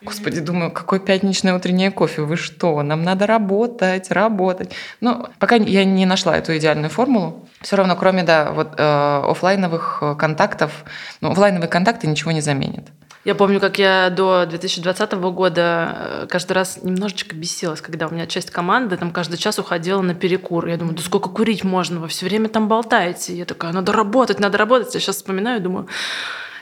Господи, 0.00 0.40
думаю, 0.40 0.70
какой 0.70 1.00
пятничное 1.00 1.54
утреннее 1.54 1.90
кофе? 1.90 2.22
Вы 2.22 2.36
что? 2.36 2.82
Нам 2.82 3.02
надо 3.02 3.26
работать, 3.26 4.10
работать. 4.10 4.72
Ну, 5.00 5.26
пока 5.40 5.56
я 5.56 5.84
не 5.84 6.06
нашла 6.06 6.36
эту 6.38 6.56
идеальную 6.56 6.88
формулу. 6.88 7.48
Все 7.60 7.76
равно, 7.76 7.96
кроме 7.96 8.22
да, 8.22 8.52
вот 8.52 8.74
э, 8.78 9.22
офлайновых 9.24 10.02
контактов, 10.18 10.84
ну, 11.20 11.32
офлайновые 11.32 11.68
контакты 11.68 12.06
ничего 12.06 12.30
не 12.30 12.40
заменят. 12.40 12.86
Я 13.28 13.34
помню, 13.34 13.60
как 13.60 13.78
я 13.78 14.08
до 14.08 14.46
2020 14.46 15.12
года 15.12 16.22
э, 16.22 16.26
каждый 16.30 16.52
раз 16.52 16.82
немножечко 16.82 17.36
бесилась, 17.36 17.82
когда 17.82 18.06
у 18.06 18.10
меня 18.10 18.26
часть 18.26 18.50
команды 18.50 18.96
там 18.96 19.10
каждый 19.10 19.36
час 19.36 19.58
уходила 19.58 20.00
на 20.00 20.14
перекур. 20.14 20.66
Я 20.66 20.78
думаю, 20.78 20.96
да 20.96 21.02
сколько 21.02 21.28
курить 21.28 21.62
можно? 21.62 22.00
Вы 22.00 22.08
все 22.08 22.24
время 22.24 22.48
там 22.48 22.68
болтаете. 22.68 23.36
я 23.36 23.44
такая, 23.44 23.74
надо 23.74 23.92
работать, 23.92 24.40
надо 24.40 24.56
работать. 24.56 24.94
Я 24.94 25.00
сейчас 25.00 25.16
вспоминаю, 25.16 25.60
думаю, 25.60 25.88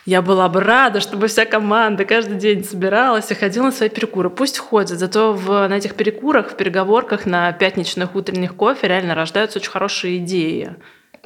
я 0.07 0.23
была 0.23 0.49
бы 0.49 0.61
рада, 0.61 0.99
чтобы 0.99 1.29
вся 1.29 1.45
команда 1.45 2.05
каждый 2.05 2.37
день 2.37 2.65
собиралась 2.65 3.31
и 3.31 3.35
ходила 3.35 3.67
на 3.67 3.73
свои 3.73 3.89
перекуры. 3.89 4.29
Пусть 4.29 4.59
ходят, 4.59 4.99
зато 4.99 5.35
в, 5.35 5.69
на 5.69 5.75
этих 5.75 5.95
перекурах, 5.95 6.51
в 6.51 6.57
переговорках, 6.57 7.27
на 7.27 7.53
пятничных 7.53 8.17
утренних 8.17 8.57
кофе 8.57 8.89
реально 8.89 9.15
рождаются 9.15 9.61
очень 9.61 9.71
хорошие 9.71 10.17
идеи. 10.17 10.75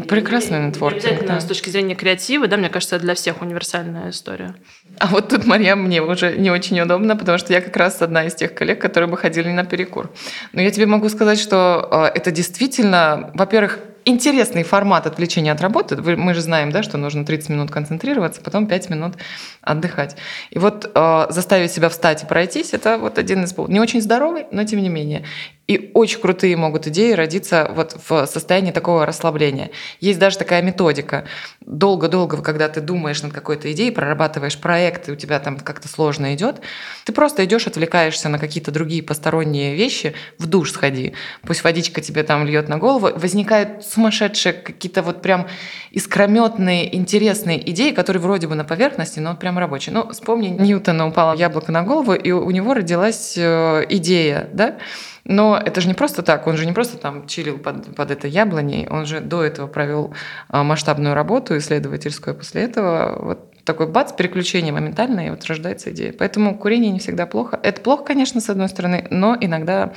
Прекрасный 0.09 0.67
нетворкинг. 0.67 1.05
обязательно 1.05 1.35
да. 1.35 1.41
с 1.41 1.45
точки 1.45 1.71
зрения 1.71 1.95
креатива, 1.95 2.47
да, 2.47 2.57
мне 2.57 2.69
кажется, 2.69 2.97
это 2.97 3.05
для 3.05 3.15
всех 3.15 3.43
универсальная 3.43 4.11
история. 4.11 4.55
А 4.99 5.07
вот 5.07 5.29
тут, 5.29 5.47
Марья, 5.47 5.77
мне 5.77 6.03
уже 6.03 6.37
не 6.37 6.51
очень 6.51 6.81
удобно, 6.81 7.17
потому 7.17 7.39
что 7.39 7.53
я 7.53 7.61
как 7.61 7.77
раз 7.77 8.03
одна 8.03 8.25
из 8.25 8.35
тех 8.35 8.55
коллег, 8.55 8.81
которые 8.81 9.09
бы 9.09 9.17
ходили 9.17 9.49
на 9.49 9.65
перекур. 9.65 10.11
Но 10.53 10.61
я 10.61 10.71
тебе 10.71 10.87
могу 10.87 11.09
сказать, 11.09 11.39
что 11.39 11.89
э, 11.91 12.19
это 12.19 12.31
действительно, 12.31 13.31
во-первых, 13.35 13.79
интересный 14.05 14.63
формат 14.63 15.07
отвлечения 15.07 15.53
от 15.53 15.61
работы. 15.61 15.97
Мы 15.97 16.35
же 16.35 16.41
знаем, 16.41 16.71
да, 16.71 16.83
что 16.83 16.97
нужно 16.97 17.25
30 17.25 17.51
минут 17.51 17.71
концентрироваться, 17.71 18.41
потом 18.41 18.67
5 18.67 18.91
минут 18.91 19.15
отдыхать. 19.63 20.17
И 20.51 20.59
вот 20.59 20.91
э, 20.95 21.27
заставить 21.31 21.73
себя 21.73 21.89
встать 21.89 22.23
и 22.23 22.27
пройтись, 22.27 22.73
это 22.73 22.99
вот 22.99 23.19
один 23.19 23.45
из... 23.45 23.57
Не 23.57 23.81
очень 23.81 24.01
здоровый, 24.01 24.47
но 24.51 24.65
тем 24.65 24.83
не 24.83 24.89
менее. 24.89 25.25
И 25.71 25.93
очень 25.95 26.19
крутые 26.19 26.57
могут 26.57 26.89
идеи 26.89 27.13
родиться 27.13 27.71
вот 27.73 27.97
в 28.09 28.27
состоянии 28.27 28.73
такого 28.73 29.07
расслабления. 29.07 29.71
Есть 30.01 30.19
даже 30.19 30.37
такая 30.37 30.63
методика. 30.63 31.27
Долго-долго, 31.61 32.43
когда 32.43 32.69
ты 32.69 32.81
думаешь 32.81 33.23
над 33.23 33.33
какой-то 33.33 33.71
идеей, 33.71 33.93
прорабатываешь 33.93 34.59
проект, 34.59 35.09
и 35.09 35.13
у 35.13 35.15
тебя 35.15 35.39
там 35.39 35.61
как-то 35.61 35.87
сложно 35.87 36.35
идет, 36.35 36.57
ты 37.05 37.13
просто 37.13 37.45
идешь, 37.45 37.69
отвлекаешься 37.69 38.29
на 38.29 38.41
какие-то 38.41 38.73
другие 38.73 39.05
посторонние 39.05 39.77
вещи, 39.77 40.13
в 40.39 40.49
душ 40.49 40.73
сходи, 40.73 41.13
пусть 41.43 41.63
водичка 41.63 42.01
тебе 42.01 42.25
там 42.25 42.45
льет 42.45 42.69
на 42.69 42.79
голову, 42.79 43.11
возникают 43.15 43.85
сумасшедшие 43.85 44.55
какие-то 44.55 45.03
вот 45.03 45.23
прям 45.23 45.47
искрометные, 45.93 46.97
интересные 46.97 47.71
идеи, 47.71 47.93
которые 47.93 48.21
вроде 48.21 48.49
бы 48.49 48.57
на 48.57 48.65
поверхности, 48.65 49.21
но 49.21 49.31
вот 49.31 49.39
прям 49.39 49.57
рабочие. 49.57 49.95
Ну, 49.95 50.11
вспомни, 50.11 50.49
Ньютона 50.49 51.07
упало 51.07 51.37
яблоко 51.37 51.71
на 51.71 51.85
голову, 51.85 52.15
и 52.15 52.33
у 52.33 52.51
него 52.51 52.75
родилась 52.75 53.35
э, 53.37 53.87
идея, 53.89 54.51
да, 54.53 54.79
но 55.31 55.57
это 55.57 55.81
же 55.81 55.87
не 55.87 55.95
просто 55.95 56.23
так, 56.23 56.49
он 56.49 56.57
же 56.57 56.67
не 56.67 56.73
просто 56.73 56.99
там 56.99 57.29
чилил 57.29 57.57
под, 57.59 57.95
под 57.95 58.11
этой 58.11 58.29
яблоней, 58.29 58.89
он 58.91 59.07
же 59.07 59.21
до 59.21 59.45
этого 59.45 59.69
провел 59.69 60.13
а, 60.49 60.65
масштабную 60.65 61.15
работу 61.15 61.57
исследовательскую, 61.57 62.35
после 62.35 62.63
этого 62.63 63.17
вот 63.23 63.63
такой 63.65 63.87
бац, 63.87 64.13
переключение 64.13 64.73
моментальное, 64.73 65.29
и 65.29 65.31
вот 65.31 65.45
рождается 65.45 65.93
идея. 65.93 66.13
Поэтому 66.19 66.59
курение 66.59 66.91
не 66.91 66.99
всегда 66.99 67.27
плохо. 67.27 67.61
Это 67.63 67.81
плохо, 67.81 68.03
конечно, 68.03 68.41
с 68.41 68.51
одной 68.51 68.69
стороны, 68.69 69.07
но 69.11 69.37
иногда 69.41 69.93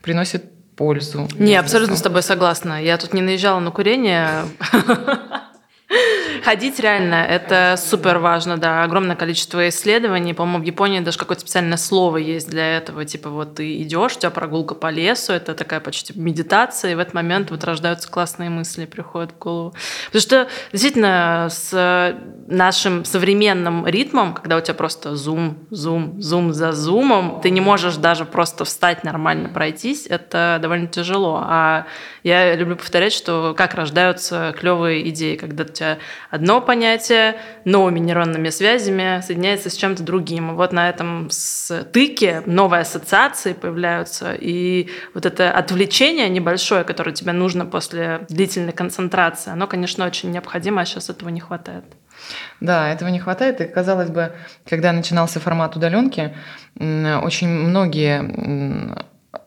приносит 0.00 0.44
пользу. 0.76 1.28
Не, 1.38 1.56
абсолютно 1.56 1.96
с 1.96 2.00
тобой 2.02 2.22
согласна. 2.22 2.82
Я 2.82 2.96
тут 2.96 3.12
не 3.12 3.20
наезжала 3.20 3.60
на 3.60 3.70
курение. 3.70 4.44
Ходить 6.44 6.80
реально, 6.80 7.14
это 7.14 7.76
супер 7.78 8.18
важно, 8.18 8.56
да. 8.56 8.82
Огромное 8.82 9.16
количество 9.16 9.68
исследований. 9.68 10.34
По-моему, 10.34 10.62
в 10.62 10.66
Японии 10.66 11.00
даже 11.00 11.18
какое-то 11.18 11.42
специальное 11.42 11.76
слово 11.76 12.18
есть 12.18 12.48
для 12.48 12.76
этого. 12.76 13.04
Типа 13.04 13.30
вот 13.30 13.56
ты 13.56 13.82
идешь, 13.82 14.16
у 14.16 14.20
тебя 14.20 14.30
прогулка 14.30 14.74
по 14.74 14.90
лесу, 14.90 15.32
это 15.32 15.54
такая 15.54 15.80
почти 15.80 16.18
медитация, 16.18 16.92
и 16.92 16.94
в 16.94 16.98
этот 16.98 17.14
момент 17.14 17.50
вот 17.50 17.64
рождаются 17.64 18.10
классные 18.10 18.50
мысли, 18.50 18.86
приходят 18.86 19.32
в 19.32 19.38
голову. 19.38 19.74
Потому 20.06 20.22
что 20.22 20.48
действительно 20.72 21.48
с 21.50 22.16
нашим 22.46 23.04
современным 23.04 23.86
ритмом, 23.86 24.34
когда 24.34 24.56
у 24.56 24.60
тебя 24.60 24.74
просто 24.74 25.16
зум, 25.16 25.58
зум, 25.70 26.20
зум 26.20 26.52
за 26.52 26.72
зумом, 26.72 27.40
ты 27.40 27.50
не 27.50 27.60
можешь 27.60 27.96
даже 27.96 28.24
просто 28.24 28.64
встать 28.64 29.04
нормально, 29.04 29.48
пройтись, 29.48 30.06
это 30.06 30.58
довольно 30.60 30.86
тяжело. 30.88 31.42
А 31.44 31.86
я 32.22 32.54
люблю 32.56 32.76
повторять, 32.76 33.12
что 33.12 33.54
как 33.56 33.74
рождаются 33.74 34.54
клевые 34.58 35.08
идеи, 35.10 35.36
когда 35.36 35.64
у 35.64 35.66
тебя 35.66 35.98
одно 36.30 36.60
понятие 36.60 37.36
новыми 37.64 37.98
нейронными 37.98 38.48
связями 38.50 39.20
соединяется 39.20 39.70
с 39.70 39.74
чем-то 39.74 40.02
другим. 40.02 40.56
вот 40.56 40.72
на 40.72 40.88
этом 40.88 41.28
стыке 41.30 42.42
новые 42.46 42.82
ассоциации 42.82 43.52
появляются, 43.52 44.34
и 44.34 44.88
вот 45.14 45.26
это 45.26 45.50
отвлечение 45.50 46.28
небольшое, 46.28 46.84
которое 46.84 47.12
тебе 47.12 47.32
нужно 47.32 47.66
после 47.66 48.26
длительной 48.28 48.72
концентрации, 48.72 49.52
оно, 49.52 49.66
конечно, 49.66 50.06
очень 50.06 50.30
необходимо, 50.30 50.80
а 50.80 50.84
сейчас 50.84 51.10
этого 51.10 51.28
не 51.28 51.40
хватает. 51.40 51.84
Да, 52.60 52.92
этого 52.92 53.08
не 53.08 53.18
хватает. 53.18 53.60
И, 53.60 53.64
казалось 53.64 54.10
бы, 54.10 54.32
когда 54.68 54.92
начинался 54.92 55.40
формат 55.40 55.76
удаленки, 55.76 56.34
очень 56.76 57.48
многие 57.48 58.96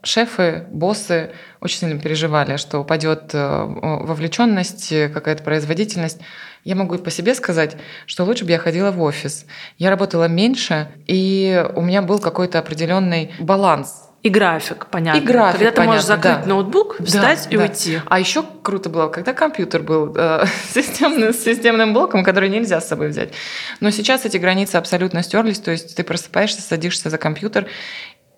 шефы, 0.03 0.65
боссы 0.69 1.31
очень 1.59 1.79
сильно 1.79 1.99
переживали, 1.99 2.57
что 2.57 2.79
упадет 2.79 3.31
э, 3.33 3.63
вовлеченность, 3.65 4.93
какая-то 5.13 5.43
производительность. 5.43 6.19
Я 6.63 6.75
могу 6.75 6.97
по 6.97 7.09
себе 7.09 7.35
сказать, 7.35 7.75
что 8.05 8.23
лучше 8.23 8.45
бы 8.45 8.51
я 8.51 8.59
ходила 8.59 8.91
в 8.91 9.01
офис. 9.01 9.45
Я 9.77 9.89
работала 9.89 10.27
меньше, 10.27 10.89
и 11.07 11.65
у 11.75 11.81
меня 11.81 12.01
был 12.01 12.19
какой-то 12.19 12.59
определенный 12.59 13.31
баланс 13.39 14.03
и 14.23 14.29
график, 14.29 14.87
понятно. 14.89 15.19
И 15.19 15.21
график, 15.21 15.59
Когда 15.59 15.71
ты 15.71 15.75
понятно, 15.75 15.93
можешь 15.93 16.07
закрыть 16.07 16.41
да. 16.43 16.45
ноутбук, 16.45 16.95
встать 17.05 17.43
да, 17.43 17.49
и 17.49 17.57
да. 17.57 17.63
уйти. 17.63 17.99
А 18.05 18.19
еще 18.21 18.41
круто 18.61 18.89
было, 18.89 19.09
когда 19.09 19.33
компьютер 19.33 19.83
был 19.83 20.15
э, 20.15 20.45
системным, 20.73 21.33
системным 21.33 21.93
блоком, 21.93 22.23
который 22.23 22.47
нельзя 22.47 22.79
с 22.79 22.87
собой 22.87 23.09
взять. 23.09 23.33
Но 23.81 23.91
сейчас 23.91 24.23
эти 24.23 24.37
границы 24.37 24.77
абсолютно 24.77 25.23
стерлись, 25.23 25.59
то 25.59 25.71
есть 25.71 25.97
ты 25.97 26.05
просыпаешься, 26.05 26.61
садишься 26.61 27.09
за 27.09 27.17
компьютер, 27.17 27.67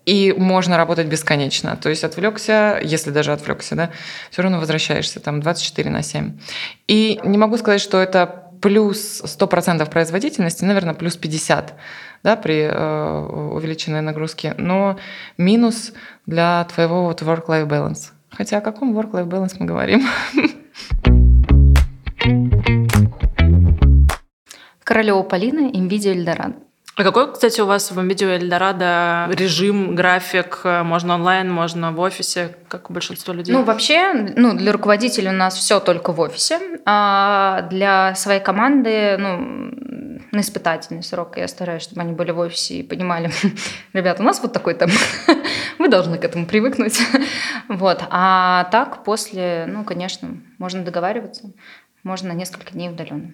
и 0.05 0.33
можно 0.37 0.77
работать 0.77 1.07
бесконечно. 1.07 1.75
То 1.75 1.89
есть 1.89 2.03
отвлекся, 2.03 2.79
если 2.81 3.11
даже 3.11 3.31
отвлекся, 3.33 3.75
да, 3.75 3.89
все 4.31 4.41
равно 4.41 4.59
возвращаешься 4.59 5.19
там 5.19 5.41
24 5.41 5.89
на 5.89 6.03
7. 6.03 6.39
И 6.87 7.19
не 7.23 7.37
могу 7.37 7.57
сказать, 7.57 7.81
что 7.81 7.99
это 7.99 8.43
плюс 8.61 9.21
100% 9.23 9.89
производительности, 9.89 10.63
наверное, 10.63 10.93
плюс 10.93 11.17
50 11.17 11.73
да, 12.23 12.35
при 12.35 12.61
э, 12.61 13.19
увеличенной 13.51 14.01
нагрузке, 14.01 14.55
но 14.57 14.97
минус 15.37 15.93
для 16.25 16.63
твоего 16.73 17.03
вот 17.03 17.21
work-life 17.21 17.67
balance. 17.67 18.11
Хотя 18.31 18.57
о 18.57 18.61
каком 18.61 18.97
work-life 18.97 19.27
balance 19.27 19.55
мы 19.59 19.67
говорим? 19.67 20.07
Королева 24.83 25.23
Полина, 25.23 25.69
NVIDIA 25.69 26.11
Эльдорадо. 26.13 26.64
А 26.97 27.03
какой, 27.03 27.33
кстати, 27.33 27.59
у 27.59 27.65
вас 27.65 27.91
в 27.91 28.01
видео 28.01 28.29
Эльдорадо 28.29 29.27
режим, 29.33 29.95
график? 29.95 30.61
Можно 30.63 31.15
онлайн, 31.15 31.51
можно 31.51 31.91
в 31.91 31.99
офисе, 31.99 32.55
как 32.69 32.89
у 32.89 32.93
большинства 32.93 33.33
людей? 33.33 33.53
Ну, 33.53 33.63
вообще, 33.63 34.13
ну, 34.13 34.53
для 34.55 34.71
руководителей 34.71 35.27
у 35.27 35.33
нас 35.33 35.55
все 35.55 35.81
только 35.81 36.13
в 36.13 36.21
офисе. 36.21 36.57
А 36.85 37.63
для 37.69 38.15
своей 38.15 38.39
команды, 38.39 39.17
ну, 39.17 39.73
на 40.31 40.39
испытательный 40.39 41.03
срок 41.03 41.35
я 41.35 41.49
стараюсь, 41.49 41.83
чтобы 41.83 42.01
они 42.01 42.13
были 42.13 42.31
в 42.31 42.39
офисе 42.39 42.75
и 42.75 42.83
понимали, 42.83 43.29
ребята, 43.93 44.21
у 44.21 44.25
нас 44.25 44.41
вот 44.41 44.53
такой 44.53 44.73
там, 44.73 44.89
вы 45.79 45.87
должны 45.89 46.17
к 46.17 46.23
этому 46.23 46.45
привыкнуть. 46.45 46.97
вот. 47.67 48.03
А 48.09 48.65
так, 48.71 49.03
после, 49.03 49.65
ну, 49.67 49.83
конечно, 49.83 50.37
можно 50.59 50.81
договариваться, 50.83 51.51
можно 52.03 52.29
на 52.29 52.37
несколько 52.37 52.71
дней 52.71 52.89
удаленно. 52.89 53.33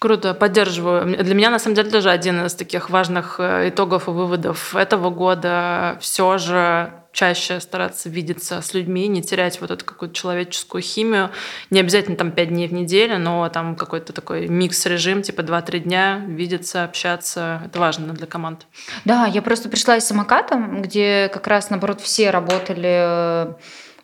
Круто, 0.00 0.32
поддерживаю. 0.32 1.22
Для 1.22 1.34
меня, 1.34 1.50
на 1.50 1.58
самом 1.58 1.76
деле, 1.76 1.90
тоже 1.90 2.08
один 2.08 2.46
из 2.46 2.54
таких 2.54 2.88
важных 2.88 3.38
э, 3.38 3.68
итогов 3.68 4.08
и 4.08 4.10
выводов 4.10 4.74
этого 4.74 5.10
года 5.10 5.98
все 6.00 6.38
же 6.38 6.90
чаще 7.12 7.60
стараться 7.60 8.08
видеться 8.08 8.62
с 8.62 8.72
людьми, 8.72 9.08
не 9.08 9.20
терять 9.20 9.60
вот 9.60 9.70
эту 9.70 9.84
какую-то 9.84 10.14
человеческую 10.14 10.80
химию. 10.80 11.28
Не 11.68 11.80
обязательно 11.80 12.16
там 12.16 12.32
пять 12.32 12.48
дней 12.48 12.66
в 12.66 12.72
неделю, 12.72 13.18
но 13.18 13.46
там 13.50 13.76
какой-то 13.76 14.14
такой 14.14 14.48
микс-режим, 14.48 15.20
типа 15.20 15.42
2-3 15.42 15.80
дня, 15.80 16.24
видеться, 16.26 16.84
общаться. 16.84 17.60
Это 17.66 17.78
важно 17.78 18.14
для 18.14 18.26
команд. 18.26 18.66
Да, 19.04 19.26
я 19.26 19.42
просто 19.42 19.68
пришла 19.68 19.98
из 19.98 20.04
самоката, 20.04 20.56
где 20.56 21.28
как 21.30 21.46
раз, 21.46 21.68
наоборот, 21.68 22.00
все 22.00 22.30
работали 22.30 23.54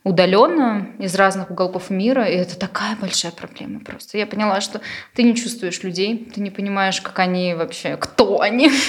удаленно 0.07 0.87
из 1.01 1.17
разных 1.17 1.51
уголков 1.51 1.91
мира, 1.91 2.29
и 2.29 2.37
это 2.37 2.57
такая 2.57 2.95
большая 2.95 3.33
проблема 3.33 3.81
просто. 3.81 4.17
Я 4.17 4.29
поняла, 4.29 4.61
что 4.61 4.81
ты 5.15 5.25
не 5.25 5.35
чувствуешь 5.35 5.83
людей, 5.83 6.31
ты 6.33 6.41
не 6.41 6.53
понимаешь, 6.53 7.01
как 7.01 7.19
они 7.19 7.55
вообще, 7.55 7.97
кто 7.97 8.41
они. 8.41 8.71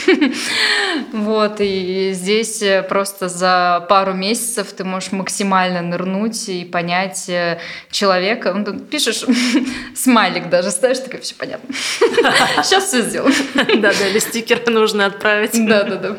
Вот, 1.11 1.57
и 1.59 2.11
здесь 2.13 2.63
просто 2.89 3.29
за 3.29 3.85
пару 3.87 4.13
месяцев 4.13 4.71
ты 4.73 4.83
можешь 4.83 5.11
максимально 5.11 5.81
нырнуть 5.81 6.49
и 6.49 6.65
понять 6.65 7.29
э, 7.29 7.59
человека. 7.91 8.53
Ну, 8.53 8.63
ты 8.63 8.79
пишешь 8.79 9.23
смайлик 9.95 10.49
даже, 10.49 10.71
ставишь, 10.71 10.99
такая, 10.99 11.21
все 11.21 11.35
понятно. 11.35 11.73
Сейчас 12.63 12.85
все 12.85 13.01
сделаем. 13.01 13.35
Да-да, 13.55 14.07
или 14.07 14.19
стикеры 14.19 14.71
нужно 14.71 15.05
отправить. 15.05 15.53
Да-да-да. 15.53 16.17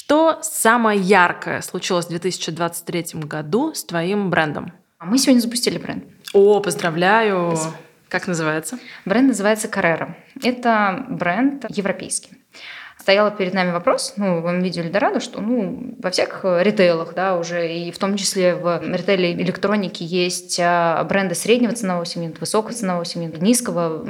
Что 0.00 0.38
самое 0.42 1.00
яркое 1.00 1.60
случилось 1.60 2.06
в 2.06 2.10
2023 2.10 3.20
году 3.24 3.74
с 3.74 3.82
твоим 3.82 4.30
брендом? 4.30 4.72
А 4.98 5.06
мы 5.06 5.18
сегодня 5.18 5.40
запустили 5.40 5.76
бренд. 5.76 6.04
О, 6.32 6.60
поздравляю! 6.60 7.56
Спасибо. 7.56 7.76
Как 8.08 8.28
называется? 8.28 8.78
Бренд 9.04 9.26
называется 9.26 9.66
Carrera. 9.66 10.14
Это 10.40 11.04
бренд 11.08 11.64
европейский 11.68 12.38
стоял 13.08 13.34
перед 13.34 13.54
нами 13.54 13.70
вопрос, 13.70 14.12
ну, 14.18 14.42
вы 14.42 14.60
видели 14.60 14.88
Эльдорадо, 14.88 15.18
что, 15.18 15.40
ну, 15.40 15.94
во 15.98 16.10
всех 16.10 16.44
ритейлах, 16.44 17.14
да, 17.14 17.38
уже, 17.38 17.72
и 17.72 17.90
в 17.90 17.96
том 17.96 18.18
числе 18.18 18.54
в 18.54 18.82
ритейле 18.82 19.32
электроники 19.32 20.02
есть 20.02 20.60
а, 20.60 21.02
бренды 21.04 21.34
среднего 21.34 21.72
ценового 21.72 22.04
сегмента, 22.04 22.40
высокого 22.40 22.74
ценового 22.74 23.06
сегмента, 23.06 23.42
низкого, 23.42 24.06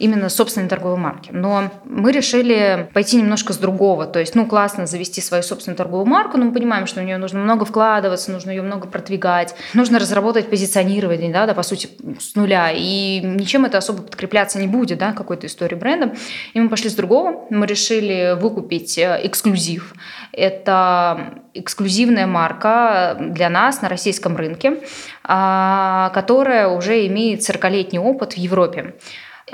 именно 0.00 0.30
собственной 0.30 0.68
торговой 0.68 0.96
марки. 0.96 1.28
Но 1.30 1.70
мы 1.84 2.10
решили 2.10 2.88
пойти 2.94 3.18
немножко 3.18 3.52
с 3.52 3.58
другого, 3.58 4.06
то 4.06 4.18
есть, 4.18 4.34
ну, 4.34 4.46
классно 4.46 4.86
завести 4.86 5.20
свою 5.20 5.42
собственную 5.42 5.76
торговую 5.76 6.06
марку, 6.06 6.38
но 6.38 6.46
мы 6.46 6.52
понимаем, 6.52 6.86
что 6.86 7.00
в 7.00 7.04
нее 7.04 7.18
нужно 7.18 7.40
много 7.40 7.66
вкладываться, 7.66 8.32
нужно 8.32 8.50
ее 8.50 8.62
много 8.62 8.88
продвигать, 8.88 9.54
нужно 9.74 9.98
разработать 9.98 10.48
позиционирование, 10.48 11.30
да, 11.30 11.46
да, 11.46 11.52
по 11.52 11.62
сути, 11.62 11.90
с 12.18 12.34
нуля, 12.34 12.72
и 12.72 13.20
ничем 13.20 13.66
это 13.66 13.76
особо 13.76 14.02
подкрепляться 14.02 14.58
не 14.58 14.66
будет, 14.66 14.98
да, 14.98 15.12
какой-то 15.12 15.46
истории 15.46 15.74
бренда. 15.74 16.14
И 16.54 16.60
мы 16.60 16.70
пошли 16.70 16.88
с 16.88 16.94
другого, 16.94 17.46
мы 17.50 17.66
решили 17.66 18.40
выкупить 18.40 18.96
э, 18.96 19.20
эксклюзив. 19.24 19.94
Это 20.32 21.34
эксклюзивная 21.52 22.26
марка 22.26 23.18
для 23.20 23.50
нас 23.50 23.82
на 23.82 23.90
российском 23.90 24.34
рынке, 24.34 24.78
а, 25.24 26.10
которая 26.14 26.68
уже 26.68 27.06
имеет 27.06 27.40
40-летний 27.40 27.98
опыт 27.98 28.32
в 28.32 28.36
Европе. 28.38 28.94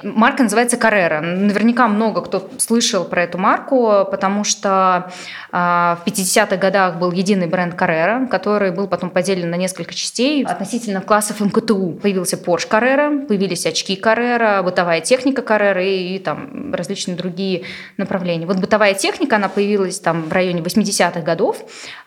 Марка 0.02 0.42
называется 0.42 0.76
Carrera. 0.76 1.20
Наверняка 1.20 1.88
много 1.88 2.20
кто 2.20 2.48
слышал 2.58 3.04
про 3.04 3.24
эту 3.24 3.38
марку, 3.38 4.06
потому 4.10 4.44
что 4.44 5.10
э, 5.52 5.56
в 5.56 5.98
50-х 6.04 6.56
годах 6.56 6.96
был 6.96 7.12
единый 7.12 7.46
бренд 7.46 7.74
Carrera, 7.74 8.26
который 8.28 8.72
был 8.72 8.88
потом 8.88 9.10
поделен 9.10 9.50
на 9.50 9.56
несколько 9.56 9.94
частей. 9.94 10.44
Относительно 10.44 11.00
классов 11.00 11.40
МКТУ 11.40 11.98
появился 12.02 12.36
Porsche 12.36 12.68
Carrera, 12.68 13.26
появились 13.26 13.66
очки 13.66 13.98
Carrera, 14.02 14.62
бытовая 14.62 15.00
техника 15.00 15.42
Carrera 15.42 15.84
и, 15.84 16.16
и 16.16 16.18
там 16.18 16.74
различные 16.74 17.16
другие 17.16 17.64
направления. 17.96 18.46
Вот 18.46 18.58
бытовая 18.58 18.94
техника, 18.94 19.36
она 19.36 19.48
появилась 19.48 20.00
там 20.00 20.24
в 20.24 20.32
районе 20.32 20.60
80-х 20.60 21.20
годов, 21.20 21.58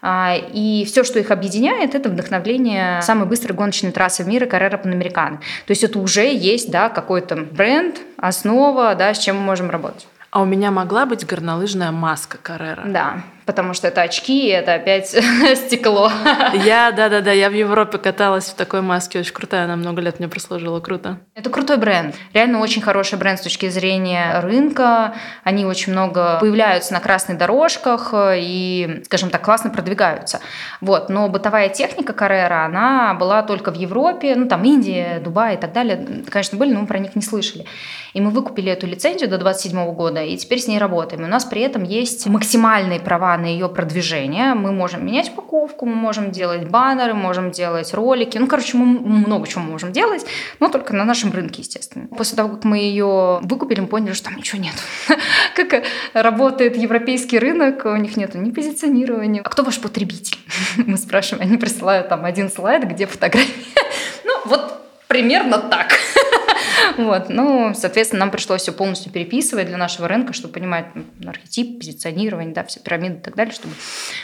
э, 0.01 0.37
и 0.53 0.85
все, 0.85 1.03
что 1.03 1.19
их 1.19 1.31
объединяет, 1.31 1.95
это 1.95 2.09
вдохновление 2.09 3.01
самой 3.01 3.27
быстрой 3.27 3.55
гоночной 3.55 3.91
трассы 3.91 4.23
в 4.23 4.27
мире 4.27 4.45
Carrera 4.47 4.81
Panamericana. 4.81 5.39
То 5.65 5.71
есть 5.71 5.83
это 5.83 5.99
уже 5.99 6.33
есть 6.33 6.71
да, 6.71 6.89
какой-то 6.89 7.35
бренд, 7.35 7.78
бренд, 7.79 8.01
основа, 8.17 8.95
да, 8.95 9.13
с 9.13 9.19
чем 9.19 9.37
мы 9.37 9.43
можем 9.43 9.69
работать. 9.69 10.07
А 10.31 10.41
у 10.41 10.45
меня 10.45 10.69
могла 10.71 11.05
быть 11.05 11.25
горнолыжная 11.25 11.91
маска 11.91 12.37
Каррера? 12.37 12.83
Да, 12.85 13.23
потому 13.49 13.73
что 13.73 13.87
это 13.87 14.03
очки, 14.03 14.45
и 14.45 14.51
это 14.51 14.75
опять 14.75 15.07
стекло. 15.55 16.11
Я, 16.53 16.91
да-да-да, 16.91 17.31
я 17.31 17.49
в 17.49 17.53
Европе 17.53 17.97
каталась 17.97 18.45
в 18.45 18.53
такой 18.53 18.81
маске, 18.81 19.17
очень 19.17 19.33
крутая, 19.33 19.63
она 19.63 19.75
много 19.75 20.01
лет 20.01 20.19
мне 20.19 20.27
прослужила, 20.27 20.79
круто. 20.81 21.17
Это 21.33 21.49
крутой 21.49 21.77
бренд, 21.77 22.13
реально 22.31 22.59
очень 22.59 22.83
хороший 22.83 23.17
бренд 23.17 23.39
с 23.39 23.41
точки 23.41 23.67
зрения 23.69 24.39
рынка, 24.41 25.15
они 25.43 25.65
очень 25.65 25.93
много 25.93 26.37
появляются 26.39 26.93
на 26.93 26.99
красных 26.99 27.39
дорожках 27.39 28.13
и, 28.13 29.01
скажем 29.05 29.31
так, 29.31 29.41
классно 29.41 29.71
продвигаются. 29.71 30.41
Вот, 30.79 31.09
но 31.09 31.27
бытовая 31.27 31.69
техника 31.69 32.13
Carrera, 32.13 32.65
она 32.65 33.15
была 33.15 33.41
только 33.41 33.71
в 33.71 33.75
Европе, 33.75 34.35
ну 34.35 34.47
там 34.47 34.63
Индия, 34.63 35.19
Дубай 35.23 35.55
и 35.55 35.57
так 35.57 35.73
далее, 35.73 36.23
конечно, 36.29 36.55
были, 36.59 36.71
но 36.71 36.81
мы 36.81 36.85
про 36.85 36.99
них 36.99 37.15
не 37.15 37.23
слышали. 37.23 37.65
И 38.13 38.21
мы 38.21 38.29
выкупили 38.29 38.71
эту 38.71 38.85
лицензию 38.85 39.27
до 39.27 39.39
27 39.39 39.91
года, 39.93 40.21
и 40.23 40.37
теперь 40.37 40.59
с 40.59 40.67
ней 40.67 40.77
работаем. 40.77 41.23
И 41.23 41.25
у 41.25 41.27
нас 41.27 41.45
при 41.45 41.61
этом 41.61 41.81
есть 41.83 42.27
максимальные 42.27 42.99
права 42.99 43.38
на 43.39 43.45
ее 43.45 43.69
продвижение. 43.69 44.53
Мы 44.53 44.71
можем 44.71 45.05
менять 45.05 45.29
упаковку, 45.29 45.85
мы 45.85 45.95
можем 45.95 46.31
делать 46.31 46.67
баннеры, 46.67 47.13
можем 47.13 47.51
делать 47.51 47.93
ролики. 47.93 48.37
Ну, 48.37 48.47
короче, 48.47 48.77
мы 48.77 48.85
много 48.85 49.47
чего 49.47 49.61
можем 49.61 49.91
делать, 49.91 50.25
но 50.59 50.69
только 50.69 50.93
на 50.93 51.05
нашем 51.05 51.31
рынке, 51.31 51.61
естественно. 51.61 52.07
После 52.07 52.35
того, 52.35 52.55
как 52.55 52.63
мы 52.63 52.77
ее 52.77 53.39
выкупили, 53.41 53.79
мы 53.79 53.87
поняли, 53.87 54.13
что 54.13 54.25
там 54.25 54.37
ничего 54.37 54.61
нет. 54.61 54.75
Как 55.55 55.83
работает 56.13 56.77
европейский 56.77 57.39
рынок, 57.39 57.85
у 57.85 57.95
них 57.95 58.17
нет 58.17 58.35
ни 58.35 58.51
позиционирования. 58.51 59.41
А 59.43 59.49
кто 59.49 59.63
ваш 59.63 59.79
потребитель? 59.79 60.37
Мы 60.77 60.97
спрашиваем, 60.97 61.47
они 61.47 61.57
присылают 61.57 62.09
там 62.09 62.25
один 62.25 62.49
слайд, 62.49 62.83
где 62.83 63.05
фотографии. 63.05 63.65
Ну, 64.23 64.33
вот 64.45 64.88
примерно 65.09 65.57
так. 65.57 65.91
Вот. 66.97 67.29
Ну, 67.29 67.73
соответственно, 67.75 68.21
нам 68.21 68.31
пришлось 68.31 68.61
все 68.61 68.71
полностью 68.73 69.11
переписывать 69.11 69.67
для 69.67 69.77
нашего 69.77 70.07
рынка, 70.07 70.33
чтобы 70.33 70.53
понимать 70.53 70.87
ну, 70.93 71.29
архетип, 71.29 71.79
позиционирование, 71.79 72.53
да, 72.53 72.63
все 72.65 72.79
пирамиды 72.79 73.15
и 73.19 73.21
так 73.21 73.35
далее, 73.35 73.53
чтобы 73.53 73.73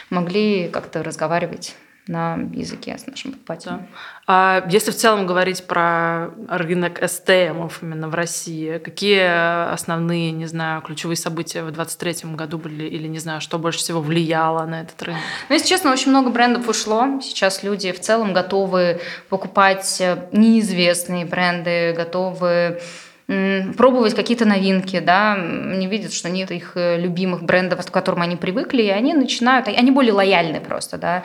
могли 0.09 0.67
как-то 0.67 1.01
разговаривать 1.01 1.73
на 2.07 2.37
языке 2.53 2.97
с 2.97 3.07
нашим 3.07 3.31
покупателем. 3.31 3.77
Да. 3.77 3.85
А 4.27 4.65
если 4.69 4.91
в 4.91 4.95
целом 4.95 5.25
говорить 5.25 5.65
про 5.65 6.29
рынок 6.47 6.99
СТМов 7.07 7.81
именно 7.81 8.09
в 8.09 8.15
России, 8.15 8.77
какие 8.77 9.71
основные, 9.71 10.31
не 10.31 10.45
знаю, 10.45 10.81
ключевые 10.81 11.17
события 11.17 11.61
в 11.61 11.71
2023 11.71 12.35
году 12.35 12.57
были 12.57 12.85
или, 12.85 13.07
не 13.07 13.19
знаю, 13.19 13.41
что 13.41 13.57
больше 13.57 13.79
всего 13.79 14.01
влияло 14.01 14.65
на 14.65 14.81
этот 14.81 15.01
рынок? 15.03 15.21
Ну, 15.49 15.55
если 15.55 15.67
честно, 15.67 15.91
очень 15.91 16.11
много 16.11 16.29
брендов 16.29 16.67
ушло. 16.69 17.19
Сейчас 17.21 17.63
люди 17.63 17.91
в 17.91 17.99
целом 17.99 18.33
готовы 18.33 18.99
покупать 19.29 20.01
неизвестные 20.31 21.25
бренды, 21.25 21.93
готовы 21.93 22.81
пробовать 23.27 24.13
какие-то 24.13 24.45
новинки, 24.45 24.99
да, 24.99 25.33
они 25.33 25.87
видят, 25.87 26.13
что 26.13 26.29
нет 26.29 26.51
их 26.51 26.73
э, 26.75 26.99
любимых 26.99 27.43
брендов, 27.43 27.83
к 27.85 27.91
которым 27.91 28.21
они 28.21 28.35
привыкли, 28.35 28.83
и 28.83 28.89
они 28.89 29.13
начинают, 29.13 29.67
они 29.67 29.91
более 29.91 30.13
лояльны 30.13 30.59
просто, 30.59 30.97
да, 30.97 31.23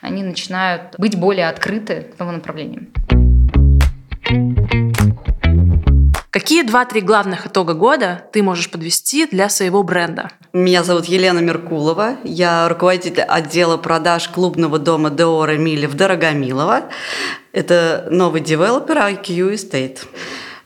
они 0.00 0.22
начинают 0.22 0.94
быть 0.98 1.18
более 1.18 1.48
открыты 1.48 2.06
к 2.14 2.18
новым 2.18 2.36
направлениям. 2.36 2.88
Какие 6.30 6.62
два-три 6.62 7.00
главных 7.00 7.48
итога 7.48 7.74
года 7.74 8.22
ты 8.32 8.44
можешь 8.44 8.70
подвести 8.70 9.26
для 9.26 9.48
своего 9.48 9.82
бренда? 9.82 10.30
Меня 10.52 10.84
зовут 10.84 11.06
Елена 11.06 11.40
Меркулова. 11.40 12.18
Я 12.22 12.68
руководитель 12.68 13.22
отдела 13.22 13.76
продаж 13.76 14.28
клубного 14.28 14.78
дома 14.78 15.10
Деора 15.10 15.56
Мили 15.56 15.86
в 15.86 15.94
Дорогомилово. 15.94 16.84
Это 17.52 18.06
новый 18.12 18.40
девелопер 18.42 18.98
IQ 18.98 19.54
Estate. 19.54 19.98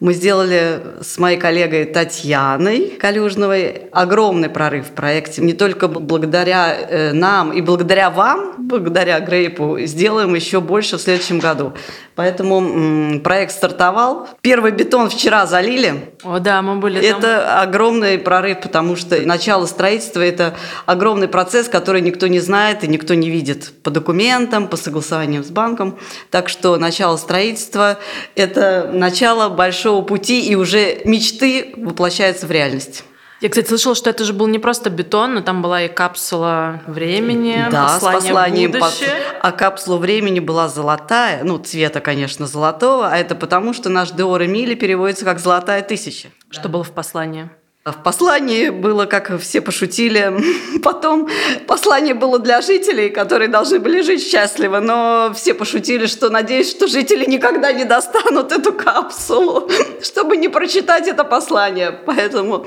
Мы 0.04 0.12
сделали 0.12 0.82
с 1.00 1.16
моей 1.16 1.38
коллегой 1.38 1.86
Татьяной 1.86 2.90
Калюжновой 3.00 3.88
огромный 3.90 4.50
прорыв 4.50 4.88
в 4.88 4.90
проекте. 4.90 5.40
Не 5.40 5.54
только 5.54 5.88
благодаря 5.88 6.76
э, 6.76 7.12
нам 7.14 7.54
и 7.54 7.62
благодаря 7.62 8.10
вам, 8.10 8.54
благодаря 8.58 9.18
Грейпу, 9.20 9.78
сделаем 9.80 10.34
еще 10.34 10.60
больше 10.60 10.98
в 10.98 11.00
следующем 11.00 11.38
году. 11.38 11.72
Поэтому 12.16 13.18
проект 13.20 13.52
стартовал. 13.52 14.28
Первый 14.42 14.72
бетон 14.72 15.08
вчера 15.08 15.46
залили. 15.46 16.13
О, 16.24 16.38
да, 16.38 16.62
мы 16.62 16.76
были 16.76 17.06
там. 17.06 17.18
Это 17.18 17.60
огромный 17.60 18.18
прорыв, 18.18 18.60
потому 18.60 18.96
что 18.96 19.20
начало 19.20 19.66
строительства– 19.66 20.20
это 20.22 20.56
огромный 20.86 21.28
процесс, 21.28 21.68
который 21.68 22.00
никто 22.00 22.26
не 22.26 22.40
знает 22.40 22.82
и 22.82 22.88
никто 22.88 23.14
не 23.14 23.30
видит 23.30 23.72
по 23.82 23.90
документам, 23.90 24.68
по 24.68 24.76
согласованиям 24.76 25.44
с 25.44 25.50
банком. 25.50 25.98
Так 26.30 26.48
что 26.48 26.76
начало 26.76 27.16
строительства– 27.18 27.98
это 28.34 28.90
начало 28.92 29.50
большого 29.50 30.02
пути, 30.02 30.40
и 30.46 30.54
уже 30.54 31.02
мечты 31.04 31.74
воплощаются 31.76 32.46
в 32.46 32.50
реальность. 32.50 33.04
Я, 33.44 33.50
кстати, 33.50 33.68
слышала, 33.68 33.94
что 33.94 34.08
это 34.08 34.24
же 34.24 34.32
был 34.32 34.46
не 34.46 34.58
просто 34.58 34.88
бетон, 34.88 35.34
но 35.34 35.42
там 35.42 35.60
была 35.60 35.82
и 35.82 35.88
капсула 35.88 36.80
времени, 36.86 37.66
да, 37.70 37.88
послание 37.88 38.20
с 38.22 38.24
посланием 38.24 38.70
будущее. 38.72 39.10
А 39.42 39.52
капсула 39.52 39.98
времени 39.98 40.40
была 40.40 40.68
золотая, 40.68 41.44
ну, 41.44 41.58
цвета, 41.58 42.00
конечно, 42.00 42.46
золотого, 42.46 43.06
а 43.06 43.18
это 43.18 43.34
потому, 43.34 43.74
что 43.74 43.90
наш 43.90 44.12
Деор 44.12 44.42
Эмили 44.42 44.74
переводится 44.74 45.26
как 45.26 45.40
«золотая 45.40 45.82
тысяча». 45.82 46.30
Что 46.48 46.70
было 46.70 46.84
в 46.84 46.92
послании? 46.92 47.50
В 47.84 48.02
послании 48.02 48.70
было, 48.70 49.04
как 49.04 49.38
все 49.38 49.60
пошутили, 49.60 50.32
потом 50.82 51.28
послание 51.66 52.14
было 52.14 52.38
для 52.38 52.62
жителей, 52.62 53.10
которые 53.10 53.48
должны 53.48 53.78
были 53.78 54.00
жить 54.00 54.22
счастливо, 54.26 54.80
но 54.80 55.32
все 55.34 55.52
пошутили, 55.52 56.06
что 56.06 56.30
надеюсь, 56.30 56.70
что 56.70 56.86
жители 56.86 57.26
никогда 57.26 57.72
не 57.72 57.84
достанут 57.84 58.52
эту 58.52 58.72
капсулу, 58.72 59.68
чтобы 60.02 60.38
не 60.38 60.48
прочитать 60.48 61.08
это 61.08 61.24
послание. 61.24 61.92
Поэтому 61.92 62.64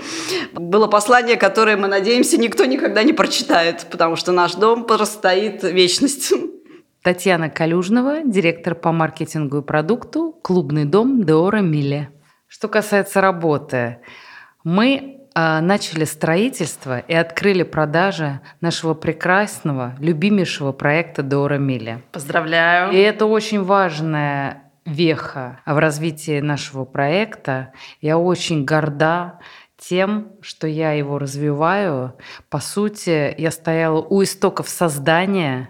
было 0.54 0.86
послание, 0.86 1.36
которое, 1.36 1.78
мы 1.78 1.88
надеемся, 1.88 2.38
никто 2.38 2.66
никогда 2.66 3.02
не 3.02 3.14
прочитает, 3.14 3.88
потому 3.90 4.18
что 4.18 4.32
наш 4.32 4.54
дом 4.54 4.84
простоит 4.84 5.64
вечность. 5.64 6.32
Татьяна 7.02 7.50
Калюжнова, 7.50 8.22
директор 8.24 8.76
по 8.76 8.92
маркетингу 8.92 9.58
и 9.58 9.62
продукту, 9.64 10.38
клубный 10.44 10.86
дом 10.86 11.24
Деора 11.24 11.62
Милле. 11.62 12.12
Что 12.48 12.68
касается 12.68 13.20
работы, 13.20 13.98
мы 14.68 15.22
а, 15.34 15.62
начали 15.62 16.04
строительство 16.04 17.00
и 17.00 17.14
открыли 17.14 17.64
продажи 17.64 18.42
нашего 18.60 18.94
прекрасного, 18.96 19.96
любимейшего 20.00 20.74
проекта 20.74 21.24
Дора 21.24 21.58
Мили. 21.58 22.04
Поздравляю! 22.12 22.92
И 22.92 22.98
это 22.98 23.28
очень 23.28 23.64
важная 23.64 24.64
веха 24.86 25.62
в 25.66 25.78
развитии 25.78 26.42
нашего 26.42 26.84
проекта. 26.84 27.72
Я 28.02 28.18
очень 28.18 28.66
горда 28.66 29.40
тем, 29.78 30.34
что 30.42 30.68
я 30.68 30.92
его 30.92 31.18
развиваю. 31.18 32.16
По 32.50 32.60
сути, 32.60 33.34
я 33.38 33.52
стояла 33.52 34.02
у 34.02 34.22
истоков 34.22 34.68
создания 34.68 35.70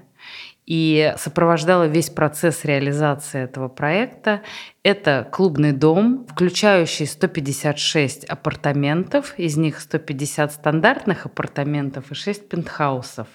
и 0.67 1.13
сопровождала 1.17 1.85
весь 1.85 2.09
процесс 2.09 2.65
реализации 2.65 3.41
этого 3.41 3.69
проекта. 3.69 4.41
Это 4.83 5.27
клубный 5.31 5.71
дом, 5.71 6.27
включающий 6.29 7.07
156 7.07 8.25
апартаментов, 8.25 9.33
из 9.37 9.55
них 9.55 9.79
150 9.79 10.51
стандартных 10.51 11.25
апартаментов 11.25 12.11
и 12.11 12.15
6 12.15 12.49
пентхаусов. 12.49 13.27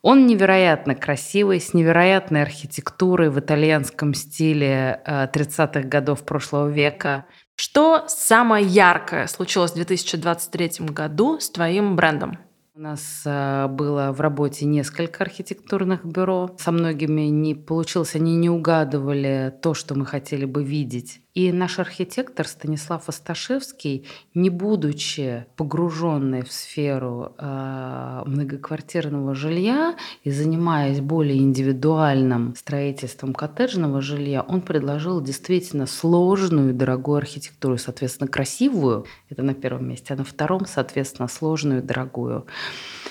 Он 0.00 0.26
невероятно 0.26 0.94
красивый, 0.94 1.60
с 1.60 1.74
невероятной 1.74 2.42
архитектурой 2.42 3.28
в 3.28 3.38
итальянском 3.38 4.14
стиле 4.14 5.02
30-х 5.06 5.80
э, 5.80 5.82
годов 5.82 6.24
прошлого 6.24 6.68
века. 6.68 7.26
Что 7.56 8.04
самое 8.08 8.66
яркое 8.66 9.26
случилось 9.26 9.72
в 9.72 9.76
2023 9.76 10.86
году 10.88 11.40
с 11.40 11.50
твоим 11.50 11.94
брендом? 11.94 12.38
У 12.76 12.80
нас 12.80 13.22
э, 13.24 13.68
было 13.68 14.10
в 14.10 14.20
работе 14.20 14.64
несколько 14.64 15.22
архитектурных 15.22 16.04
бюро. 16.04 16.56
Со 16.58 16.72
многими 16.72 17.20
не 17.20 17.54
получилось, 17.54 18.16
они 18.16 18.34
не 18.34 18.50
угадывали 18.50 19.54
то, 19.62 19.74
что 19.74 19.94
мы 19.94 20.04
хотели 20.04 20.44
бы 20.44 20.64
видеть. 20.64 21.20
И 21.34 21.50
наш 21.50 21.80
архитектор 21.80 22.46
Станислав 22.46 23.08
Осташевский, 23.08 24.06
не 24.34 24.50
будучи 24.50 25.46
погруженный 25.56 26.42
в 26.42 26.52
сферу 26.52 27.34
э, 27.36 28.22
многоквартирного 28.24 29.34
жилья 29.34 29.96
и 30.22 30.30
занимаясь 30.30 31.00
более 31.00 31.38
индивидуальным 31.38 32.54
строительством 32.54 33.34
коттеджного 33.34 34.00
жилья, 34.00 34.42
он 34.42 34.62
предложил 34.62 35.20
действительно 35.20 35.86
сложную 35.86 36.70
и 36.70 36.72
дорогую 36.72 37.18
архитектуру, 37.18 37.78
соответственно, 37.78 38.28
красивую, 38.28 39.04
это 39.28 39.42
на 39.42 39.54
первом 39.54 39.88
месте, 39.88 40.14
а 40.14 40.16
на 40.16 40.24
втором, 40.24 40.66
соответственно, 40.66 41.26
сложную 41.26 41.82
и 41.82 41.84
дорогую. 41.84 42.46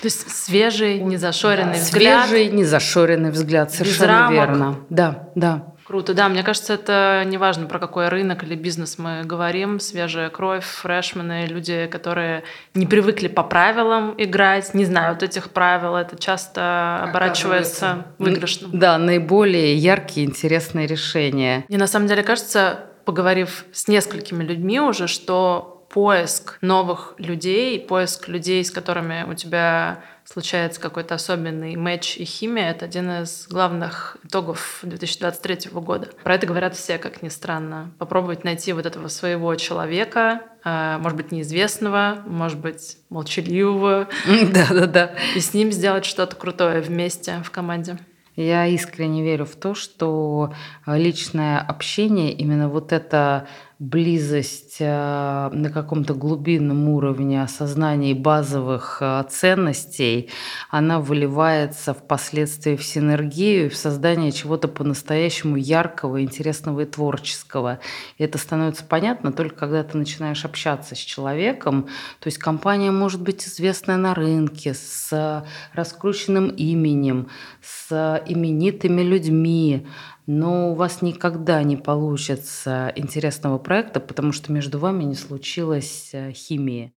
То 0.00 0.06
есть 0.06 0.30
свежий, 0.30 0.98
незашоренный 0.98 1.78
взгляд. 1.78 2.28
Свежий, 2.28 2.50
незашоренный 2.50 3.30
взгляд, 3.30 3.72
совершенно 3.72 4.30
верно. 4.30 4.76
Да, 4.90 5.30
да. 5.34 5.74
Круто, 5.86 6.14
да, 6.14 6.30
мне 6.30 6.42
кажется, 6.42 6.74
это 6.74 7.24
неважно, 7.26 7.66
про 7.66 7.78
какой 7.78 8.08
рынок 8.08 8.42
или 8.42 8.54
бизнес 8.54 8.96
мы 8.96 9.22
говорим, 9.22 9.78
свежая 9.80 10.30
кровь, 10.30 10.64
фрешмены, 10.64 11.46
люди, 11.46 11.86
которые 11.92 12.42
не 12.72 12.86
привыкли 12.86 13.28
по 13.28 13.42
правилам 13.42 14.14
играть, 14.16 14.72
не 14.72 14.86
знают 14.86 15.22
этих 15.22 15.50
правил, 15.50 15.94
это 15.94 16.16
часто 16.18 17.02
оборачивается 17.02 18.06
выигрышным. 18.18 18.70
Да, 18.72 18.96
наиболее 18.96 19.76
яркие, 19.76 20.26
интересные 20.26 20.86
решения. 20.86 21.64
Мне 21.68 21.76
на 21.76 21.86
самом 21.86 22.08
деле 22.08 22.22
кажется, 22.22 22.86
поговорив 23.04 23.66
с 23.72 23.86
несколькими 23.86 24.42
людьми 24.42 24.80
уже, 24.80 25.06
что 25.06 25.73
поиск 25.94 26.58
новых 26.60 27.14
людей, 27.18 27.78
поиск 27.78 28.26
людей, 28.26 28.64
с 28.64 28.72
которыми 28.72 29.24
у 29.30 29.34
тебя 29.34 30.00
случается 30.24 30.80
какой-то 30.80 31.14
особенный 31.14 31.76
матч 31.76 32.16
и 32.16 32.24
химия, 32.24 32.70
это 32.70 32.86
один 32.86 33.08
из 33.22 33.46
главных 33.46 34.16
итогов 34.24 34.80
2023 34.82 35.70
года. 35.70 36.08
Про 36.24 36.34
это 36.34 36.48
говорят 36.48 36.74
все, 36.74 36.98
как 36.98 37.22
ни 37.22 37.28
странно. 37.28 37.92
Попробовать 37.98 38.42
найти 38.42 38.72
вот 38.72 38.86
этого 38.86 39.06
своего 39.06 39.54
человека, 39.54 40.40
э, 40.64 40.98
может 40.98 41.16
быть, 41.16 41.30
неизвестного, 41.30 42.24
может 42.26 42.58
быть, 42.58 42.96
молчаливого. 43.08 44.08
Да-да-да. 44.52 45.12
И 45.36 45.40
с 45.40 45.54
ним 45.54 45.70
сделать 45.70 46.06
что-то 46.06 46.34
крутое 46.34 46.80
вместе 46.80 47.40
в 47.44 47.52
команде. 47.52 47.98
Я 48.34 48.66
искренне 48.66 49.22
верю 49.22 49.44
в 49.44 49.54
то, 49.54 49.76
что 49.76 50.52
личное 50.86 51.60
общение, 51.60 52.32
именно 52.32 52.68
вот 52.68 52.92
это 52.92 53.46
близость 53.78 54.76
э, 54.78 55.50
на 55.52 55.70
каком-то 55.70 56.14
глубинном 56.14 56.88
уровне 56.88 57.42
осознания 57.42 58.14
базовых 58.14 58.98
э, 59.00 59.24
ценностей, 59.28 60.30
она 60.70 61.00
выливается 61.00 61.92
впоследствии 61.92 62.76
в 62.76 62.84
синергию 62.84 63.70
в 63.70 63.76
создание 63.76 64.30
чего-то 64.30 64.68
по-настоящему 64.68 65.56
яркого, 65.56 66.22
интересного 66.22 66.82
и 66.82 66.84
творческого. 66.84 67.80
И 68.18 68.22
это 68.22 68.38
становится 68.38 68.84
понятно 68.84 69.32
только 69.32 69.56
когда 69.56 69.82
ты 69.82 69.98
начинаешь 69.98 70.44
общаться 70.44 70.94
с 70.94 70.98
человеком. 70.98 71.88
То 72.20 72.28
есть 72.28 72.38
компания 72.38 72.92
может 72.92 73.22
быть 73.22 73.46
известная 73.46 73.96
на 73.96 74.14
рынке, 74.14 74.74
с 74.74 75.44
раскрученным 75.72 76.48
именем, 76.48 77.28
с 77.60 78.22
именитыми 78.26 79.02
людьми, 79.02 79.86
но 80.26 80.72
у 80.72 80.74
вас 80.74 81.02
никогда 81.02 81.62
не 81.62 81.76
получится 81.76 82.92
интересного 82.96 83.58
проекта, 83.58 84.00
потому 84.00 84.32
что 84.32 84.52
между 84.52 84.78
вами 84.78 85.04
не 85.04 85.14
случилось 85.14 86.10
э, 86.12 86.32
химии. 86.32 86.92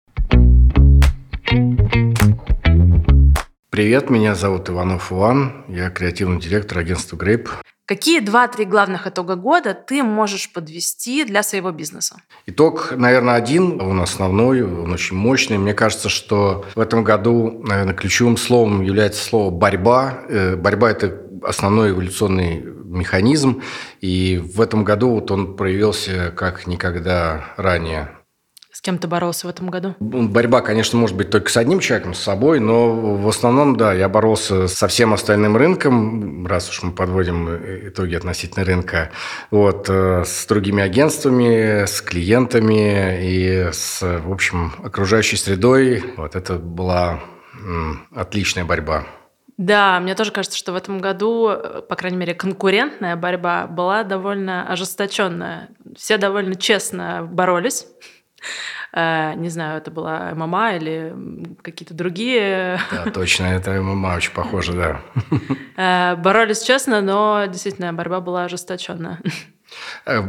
Привет, 3.71 4.09
меня 4.09 4.35
зовут 4.35 4.71
Иванов 4.71 5.11
Иван, 5.11 5.65
я 5.69 5.91
креативный 5.91 6.41
директор 6.41 6.79
агентства 6.79 7.17
Grape. 7.17 7.49
Какие 7.87 8.21
два-три 8.21 8.65
главных 8.65 9.07
итога 9.07 9.37
года 9.37 9.75
ты 9.75 10.03
можешь 10.03 10.51
подвести 10.53 11.25
для 11.25 11.43
своего 11.43 11.71
бизнеса? 11.71 12.17
Итог, 12.47 12.95
наверное, 12.97 13.35
один, 13.35 13.79
он 13.79 14.01
основной, 14.01 14.63
он 14.63 14.91
очень 14.91 15.17
мощный. 15.17 15.59
Мне 15.59 15.75
кажется, 15.75 16.09
что 16.09 16.65
в 16.75 16.81
этом 16.81 17.05
году, 17.05 17.63
наверное, 17.63 17.93
ключевым 17.93 18.39
словом 18.39 18.83
является 18.83 19.23
слово 19.23 19.51
«борьба». 19.51 20.21
Э, 20.29 20.57
борьба– 20.57 20.91
это 20.93 21.21
основной 21.43 21.91
эволюционный 21.91 22.65
механизм, 22.95 23.63
и 24.01 24.39
в 24.39 24.61
этом 24.61 24.85
году 24.85 25.11
вот 25.11 25.31
он 25.31 25.57
проявился 25.57 26.33
как 26.35 26.67
никогда 26.67 27.45
ранее. 27.57 28.11
С 28.75 28.81
кем 28.81 28.99
ты 28.99 29.07
боролся 29.07 29.47
в 29.47 29.51
этом 29.51 29.71
году? 29.71 29.95
Борьба, 30.01 30.61
конечно, 30.61 30.99
может 30.99 31.17
быть 31.17 31.31
только 31.31 31.49
с 31.49 31.57
одним 31.57 31.79
человеком, 31.79 32.13
с 32.13 32.19
собой, 32.19 32.59
но 32.59 33.15
в 33.15 33.29
основном, 33.29 33.77
да, 33.77 33.93
я 33.93 34.09
боролся 34.09 34.67
со 34.67 34.89
всем 34.89 35.15
остальным 35.15 35.57
рынком, 35.57 36.45
раз 36.45 36.69
уж 36.69 36.83
мы 36.83 36.91
подводим 36.91 37.49
итоги 37.89 38.17
относительно 38.17 38.65
рынка, 38.65 39.13
вот, 39.53 39.87
э, 39.89 40.25
с 40.27 40.45
другими 40.47 40.83
агентствами, 40.83 41.87
с 41.87 42.03
клиентами 42.03 43.25
и 43.25 43.71
с, 43.73 44.01
в 44.03 44.33
общем, 44.33 44.73
окружающей 44.83 45.37
средой. 45.37 46.03
Вот 46.17 46.35
это 46.35 46.55
была 46.55 47.21
отличная 48.13 48.65
борьба. 48.65 49.07
Да, 49.57 50.01
мне 50.01 50.15
тоже 50.15 50.33
кажется, 50.33 50.59
что 50.59 50.73
в 50.73 50.77
этом 50.77 50.99
году, 50.99 51.49
э, 51.49 51.83
по 51.83 51.95
крайней 51.95 52.17
мере, 52.17 52.35
конкурентная 52.35 53.15
борьба 53.15 53.67
была 53.67 54.03
довольно 54.03 54.69
ожесточенная. 54.69 55.69
Все 55.97 56.17
довольно 56.17 56.57
честно 56.57 57.27
боролись. 57.31 57.87
Э, 58.97 59.35
не 59.35 59.49
знаю, 59.49 59.79
это 59.79 59.91
была 59.91 60.31
ММА 60.37 60.77
или 60.77 61.17
какие-то 61.63 61.95
другие. 61.95 62.79
Да, 62.93 63.11
точно, 63.15 63.47
это 63.47 63.73
ММА 63.73 64.15
очень 64.15 64.33
похоже, 64.33 64.73
да. 64.73 65.01
Э, 65.77 66.15
боролись 66.15 66.63
честно, 66.63 67.01
но 67.01 67.47
действительно 67.49 67.93
борьба 67.93 68.21
была 68.21 68.45
ожесточенная. 68.45 69.19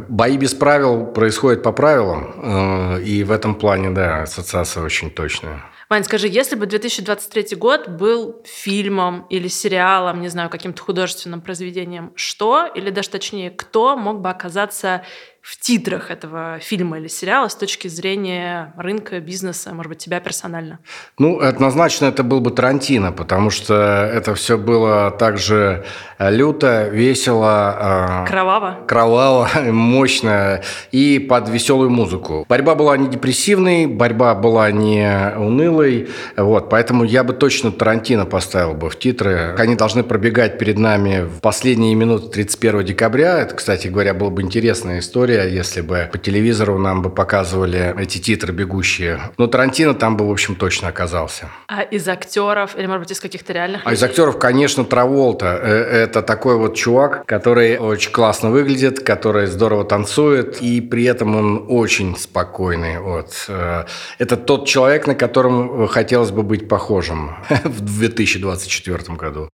Бои 0.08 0.36
без 0.36 0.52
правил 0.54 1.06
происходят 1.06 1.62
по 1.62 1.70
правилам, 1.70 2.98
и 2.98 3.22
в 3.22 3.30
этом 3.30 3.54
плане, 3.54 3.90
да, 3.90 4.22
ассоциация 4.22 4.82
очень 4.82 5.12
точная. 5.12 5.62
Вань, 5.88 6.02
скажи, 6.02 6.26
если 6.26 6.56
бы 6.56 6.66
2023 6.66 7.56
год 7.56 7.88
был 7.88 8.42
фильмом 8.44 9.24
или 9.30 9.46
сериалом, 9.46 10.20
не 10.20 10.28
знаю, 10.28 10.50
каким-то 10.50 10.82
художественным 10.82 11.40
произведением, 11.40 12.12
что, 12.16 12.66
или 12.66 12.90
даже 12.90 13.10
точнее, 13.10 13.50
кто 13.50 13.96
мог 13.96 14.20
бы 14.20 14.28
оказаться 14.28 15.04
в 15.46 15.60
титрах 15.60 16.10
этого 16.10 16.58
фильма 16.58 16.98
или 16.98 17.06
сериала 17.06 17.46
с 17.46 17.54
точки 17.54 17.86
зрения 17.86 18.74
рынка, 18.76 19.20
бизнеса, 19.20 19.72
может 19.74 19.90
быть, 19.90 19.98
тебя 19.98 20.18
персонально? 20.18 20.80
Ну, 21.20 21.38
однозначно 21.38 22.06
это 22.06 22.24
был 22.24 22.40
бы 22.40 22.50
Тарантино, 22.50 23.12
потому 23.12 23.50
что 23.50 23.74
это 24.12 24.34
все 24.34 24.58
было 24.58 25.12
также 25.12 25.84
люто, 26.18 26.88
весело. 26.88 28.24
Э, 28.24 28.28
кроваво. 28.28 28.78
Кроваво, 28.88 29.48
мощно 29.70 30.62
и 30.90 31.20
под 31.20 31.48
веселую 31.48 31.90
музыку. 31.90 32.44
Борьба 32.48 32.74
была 32.74 32.96
не 32.96 33.08
депрессивной, 33.08 33.86
борьба 33.86 34.34
была 34.34 34.72
не 34.72 35.32
унылой, 35.36 36.08
вот, 36.36 36.68
поэтому 36.70 37.04
я 37.04 37.22
бы 37.22 37.34
точно 37.34 37.70
Тарантино 37.70 38.26
поставил 38.26 38.74
бы 38.74 38.90
в 38.90 38.98
титры. 38.98 39.54
Они 39.58 39.76
должны 39.76 40.02
пробегать 40.02 40.58
перед 40.58 40.76
нами 40.76 41.22
в 41.22 41.40
последние 41.40 41.94
минуты 41.94 42.30
31 42.30 42.84
декабря. 42.84 43.38
Это, 43.38 43.54
кстати 43.54 43.86
говоря, 43.86 44.12
была 44.12 44.30
бы 44.30 44.42
интересная 44.42 44.98
история 44.98 45.35
история, 45.36 45.54
если 45.54 45.80
бы 45.80 46.08
по 46.10 46.18
телевизору 46.18 46.78
нам 46.78 47.02
бы 47.02 47.10
показывали 47.10 47.94
эти 48.00 48.18
титры 48.18 48.52
бегущие. 48.52 49.20
Но 49.38 49.46
Тарантино 49.46 49.94
там 49.94 50.16
бы, 50.16 50.26
в 50.26 50.30
общем, 50.30 50.54
точно 50.54 50.88
оказался. 50.88 51.48
А 51.68 51.82
из 51.82 52.08
актеров, 52.08 52.76
или, 52.76 52.86
может 52.86 53.02
быть, 53.02 53.10
из 53.12 53.20
каких-то 53.20 53.52
реальных 53.52 53.82
А 53.84 53.92
из 53.92 54.02
актеров, 54.02 54.38
конечно, 54.38 54.84
Траволта. 54.84 55.58
Э, 55.62 55.68
это 56.04 56.22
такой 56.22 56.56
вот 56.56 56.74
чувак, 56.74 57.24
который 57.26 57.78
очень 57.78 58.12
классно 58.12 58.50
выглядит, 58.50 59.00
который 59.00 59.46
здорово 59.46 59.84
танцует, 59.84 60.62
и 60.62 60.80
при 60.80 61.04
этом 61.04 61.36
он 61.36 61.66
очень 61.68 62.16
спокойный. 62.16 62.98
Вот. 62.98 63.46
Э, 63.48 63.84
это 64.18 64.36
тот 64.36 64.66
человек, 64.66 65.06
на 65.06 65.14
котором 65.14 65.86
хотелось 65.88 66.30
бы 66.30 66.42
быть 66.42 66.68
похожим 66.68 67.36
в 67.64 67.80
2024 67.80 69.16
году. 69.16 69.48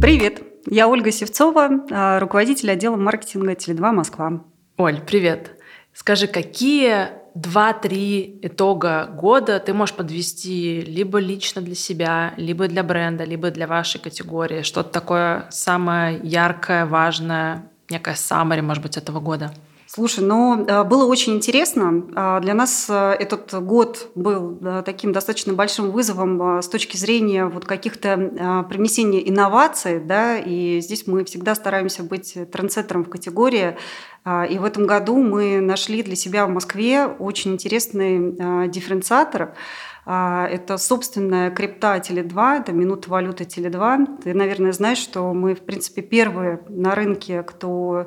Привет! 0.00 0.55
Я 0.68 0.88
Ольга 0.88 1.12
Севцова, 1.12 1.70
а, 1.92 2.18
руководитель 2.18 2.70
отдела 2.72 2.96
маркетинга 2.96 3.52
Теле2 3.52 3.92
Москва. 3.92 4.42
Оль, 4.76 5.00
привет. 5.00 5.52
Скажи, 5.94 6.26
какие 6.26 7.08
два-три 7.36 8.40
итога 8.42 9.06
года 9.06 9.60
ты 9.60 9.72
можешь 9.72 9.94
подвести 9.94 10.80
либо 10.80 11.18
лично 11.18 11.62
для 11.62 11.76
себя, 11.76 12.34
либо 12.36 12.66
для 12.66 12.82
бренда, 12.82 13.22
либо 13.22 13.52
для 13.52 13.68
вашей 13.68 14.00
категории? 14.00 14.62
Что-то 14.62 14.90
такое 14.90 15.46
самое 15.50 16.18
яркое, 16.24 16.84
важное, 16.84 17.70
некая 17.88 18.16
саммари, 18.16 18.60
может 18.60 18.82
быть, 18.82 18.96
этого 18.96 19.20
года? 19.20 19.54
Слушай, 19.86 20.24
ну, 20.24 20.64
э, 20.66 20.84
было 20.84 21.06
очень 21.06 21.34
интересно. 21.34 22.04
А, 22.14 22.40
для 22.40 22.54
нас 22.54 22.86
э, 22.88 23.16
этот 23.20 23.54
год 23.64 24.10
был 24.14 24.58
таким 24.84 25.12
достаточно 25.12 25.52
большим 25.52 25.90
вызовом 25.90 26.60
с 26.60 26.68
точки 26.68 26.96
зрения 26.96 27.46
вот 27.46 27.64
каких-то 27.64 28.64
привнесения 28.68 29.20
инноваций, 29.20 30.00
да, 30.00 30.38
и 30.38 30.80
здесь 30.80 31.06
мы 31.06 31.24
всегда 31.24 31.54
стараемся 31.54 32.02
быть 32.02 32.36
трендсеттером 32.50 33.04
в 33.04 33.08
категории. 33.08 33.76
А, 34.24 34.44
и 34.44 34.58
в 34.58 34.64
этом 34.64 34.86
году 34.86 35.22
мы 35.22 35.60
нашли 35.60 36.02
для 36.02 36.16
себя 36.16 36.46
в 36.46 36.50
Москве 36.50 37.06
очень 37.06 37.52
интересный 37.52 38.68
дифференциатор– 38.68 39.54
а, 40.08 40.46
это 40.46 40.78
собственная 40.78 41.50
крипта 41.50 41.96
Теле2, 41.96 42.60
это 42.60 42.72
минута 42.72 43.10
валюты 43.10 43.42
Теле2. 43.42 44.22
Ты, 44.22 44.34
наверное, 44.34 44.70
знаешь, 44.70 44.98
что 44.98 45.34
мы, 45.34 45.56
в 45.56 45.62
принципе, 45.62 46.00
первые 46.00 46.60
на 46.68 46.94
рынке, 46.94 47.42
кто 47.42 48.06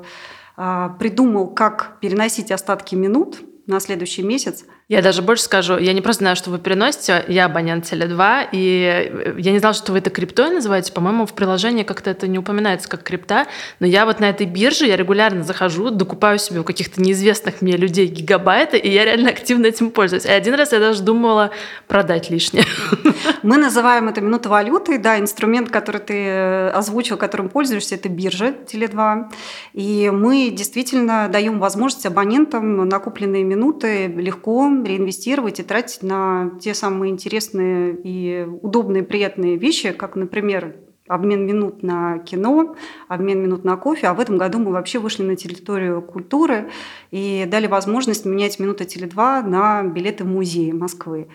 придумал, 0.56 1.54
как 1.54 1.98
переносить 2.00 2.50
остатки 2.50 2.94
минут 2.94 3.40
на 3.66 3.80
следующий 3.80 4.22
месяц– 4.22 4.64
я 4.90 5.02
даже 5.02 5.22
больше 5.22 5.44
скажу, 5.44 5.78
я 5.78 5.92
не 5.92 6.00
просто 6.00 6.24
знаю, 6.24 6.34
что 6.34 6.50
вы 6.50 6.58
переносите, 6.58 7.24
я 7.28 7.44
абонент 7.44 7.84
Теле2, 7.84 8.48
и 8.50 9.36
я 9.38 9.52
не 9.52 9.60
знала, 9.60 9.72
что 9.72 9.92
вы 9.92 9.98
это 9.98 10.10
криптой 10.10 10.50
называете. 10.50 10.92
По-моему, 10.92 11.26
в 11.26 11.32
приложении 11.32 11.84
как-то 11.84 12.10
это 12.10 12.26
не 12.26 12.40
упоминается 12.40 12.88
как 12.88 13.04
крипта, 13.04 13.46
но 13.78 13.86
я 13.86 14.04
вот 14.04 14.18
на 14.18 14.28
этой 14.28 14.46
бирже, 14.46 14.86
я 14.86 14.96
регулярно 14.96 15.44
захожу, 15.44 15.90
докупаю 15.90 16.40
себе 16.40 16.58
у 16.58 16.64
каких-то 16.64 17.00
неизвестных 17.00 17.62
мне 17.62 17.76
людей 17.76 18.08
гигабайты, 18.08 18.78
и 18.78 18.90
я 18.90 19.04
реально 19.04 19.30
активно 19.30 19.66
этим 19.66 19.92
пользуюсь. 19.92 20.24
И 20.24 20.28
один 20.28 20.54
раз 20.54 20.72
я 20.72 20.80
даже 20.80 21.04
думала 21.04 21.52
продать 21.86 22.28
лишнее. 22.28 22.64
Мы 23.44 23.58
называем 23.58 24.08
это 24.08 24.20
минута 24.20 24.48
валюты, 24.48 24.98
да, 24.98 25.20
инструмент, 25.20 25.70
который 25.70 26.00
ты 26.00 26.14
э, 26.14 26.70
озвучил, 26.70 27.16
которым 27.16 27.48
пользуешься, 27.48 27.94
это 27.94 28.08
биржа 28.08 28.54
Теле2. 28.66 29.26
И 29.74 30.10
мы 30.10 30.50
действительно 30.50 31.28
даем 31.28 31.60
возможность 31.60 32.06
абонентам 32.06 32.88
накопленные 32.88 33.44
минуты 33.44 34.08
легко 34.08 34.79
реинвестировать 34.84 35.60
и 35.60 35.62
тратить 35.62 36.02
на 36.02 36.52
те 36.60 36.74
самые 36.74 37.12
интересные 37.12 37.96
и 38.02 38.46
удобные, 38.62 39.02
приятные 39.02 39.56
вещи, 39.56 39.92
как, 39.92 40.16
например, 40.16 40.76
обмен 41.10 41.44
минут 41.44 41.82
на 41.82 42.18
кино, 42.20 42.76
обмен 43.08 43.42
минут 43.42 43.64
на 43.64 43.76
кофе. 43.76 44.06
А 44.06 44.14
в 44.14 44.20
этом 44.20 44.38
году 44.38 44.58
мы 44.58 44.70
вообще 44.70 44.98
вышли 44.98 45.24
на 45.24 45.36
территорию 45.36 46.02
культуры 46.02 46.70
и 47.10 47.46
дали 47.48 47.66
возможность 47.66 48.24
менять 48.24 48.58
минуты 48.60 48.84
Теле2 48.84 49.42
на 49.42 49.82
билеты 49.82 50.24
в 50.24 50.28
музеи 50.28 50.70
Москвы. 50.70 51.28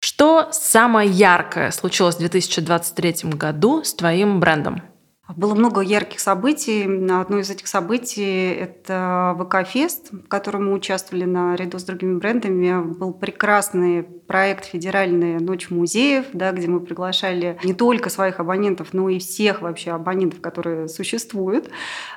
Что 0.00 0.48
самое 0.52 1.08
яркое 1.10 1.70
случилось 1.70 2.16
в 2.16 2.18
2023 2.18 3.30
году 3.30 3.82
с 3.82 3.94
твоим 3.94 4.38
брендом? 4.38 4.82
Было 5.28 5.54
много 5.54 5.80
ярких 5.80 6.20
событий. 6.20 6.82
Одно 7.10 7.38
из 7.38 7.48
этих 7.48 7.66
событий– 7.66 8.52
это 8.60 9.34
ВК-фест, 9.38 10.12
в 10.12 10.28
котором 10.28 10.66
мы 10.66 10.74
участвовали 10.74 11.24
наряду 11.24 11.78
с 11.78 11.84
другими 11.84 12.18
брендами. 12.18 12.82
Был 12.82 13.14
прекрасный 13.14 14.02
проект 14.02 14.66
«Федеральная 14.66 15.38
ночь 15.40 15.70
музеев», 15.70 16.26
да, 16.34 16.52
где 16.52 16.68
мы 16.68 16.80
приглашали 16.80 17.58
не 17.64 17.72
только 17.72 18.10
своих 18.10 18.38
абонентов, 18.38 18.92
но 18.92 19.08
и 19.08 19.18
всех 19.18 19.62
вообще 19.62 19.92
абонентов, 19.92 20.42
которые 20.42 20.88
существуют, 20.88 21.70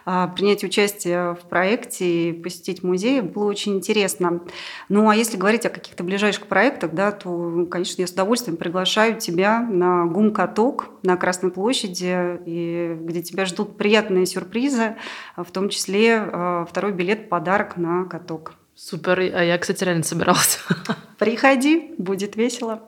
а, 0.05 0.27
принять 0.27 0.63
участие 0.65 1.35
в 1.35 1.47
проекте 1.49 2.29
и 2.29 2.33
посетить 2.33 2.83
музей. 2.83 3.21
Было 3.21 3.45
очень 3.45 3.75
интересно. 3.75 4.41
Ну, 4.89 5.09
а 5.09 5.15
если 5.15 5.37
говорить 5.37 5.65
о 5.65 5.69
каких-то 5.69 6.03
ближайших 6.03 6.47
проектах, 6.47 6.91
да, 6.93 7.11
то, 7.11 7.67
конечно, 7.71 8.01
я 8.01 8.07
с 8.07 8.11
удовольствием 8.11 8.57
приглашаю 8.57 9.17
тебя 9.17 9.61
на 9.61 10.05
ГУМ-каток 10.05 10.89
на 11.03 11.15
Красной 11.15 11.51
площади 11.51 12.39
и 12.45 12.96
где 13.05 13.21
тебя 13.21 13.45
ждут 13.45 13.77
приятные 13.77 14.25
сюрпризы, 14.25 14.95
в 15.35 15.51
том 15.51 15.69
числе 15.69 16.17
э, 16.17 16.65
второй 16.69 16.93
билет 16.93 17.29
подарок 17.29 17.77
на 17.77 18.05
каток. 18.05 18.53
Супер, 18.75 19.19
а 19.19 19.43
я, 19.43 19.57
кстати, 19.57 19.83
реально 19.83 20.03
собиралась. 20.03 20.59
Приходи, 21.17 21.95
будет 21.97 22.35
весело. 22.35 22.87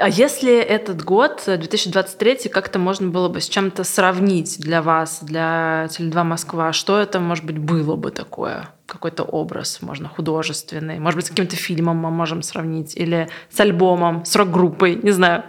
А 0.00 0.08
если 0.08 0.56
этот 0.56 1.04
год, 1.04 1.42
2023, 1.46 2.48
как-то 2.48 2.78
можно 2.78 3.08
было 3.08 3.28
бы 3.28 3.40
с 3.40 3.48
чем-то 3.48 3.84
сравнить 3.84 4.58
для 4.58 4.82
вас, 4.82 5.20
для 5.22 5.86
Теле2 5.90 6.22
Москва, 6.24 6.72
что 6.72 6.98
это, 6.98 7.20
может 7.20 7.44
быть, 7.44 7.58
было 7.58 7.96
бы 7.96 8.10
такое? 8.10 8.70
Какой-то 8.86 9.22
образ, 9.22 9.82
можно, 9.82 10.08
художественный. 10.08 10.98
Может 10.98 11.16
быть, 11.16 11.26
с 11.26 11.30
каким-то 11.30 11.56
фильмом 11.56 11.98
мы 11.98 12.10
можем 12.10 12.42
сравнить. 12.42 12.96
Или 12.96 13.28
с 13.50 13.60
альбомом, 13.60 14.24
с 14.24 14.34
рок-группой, 14.36 14.96
не 14.96 15.10
знаю. 15.10 15.44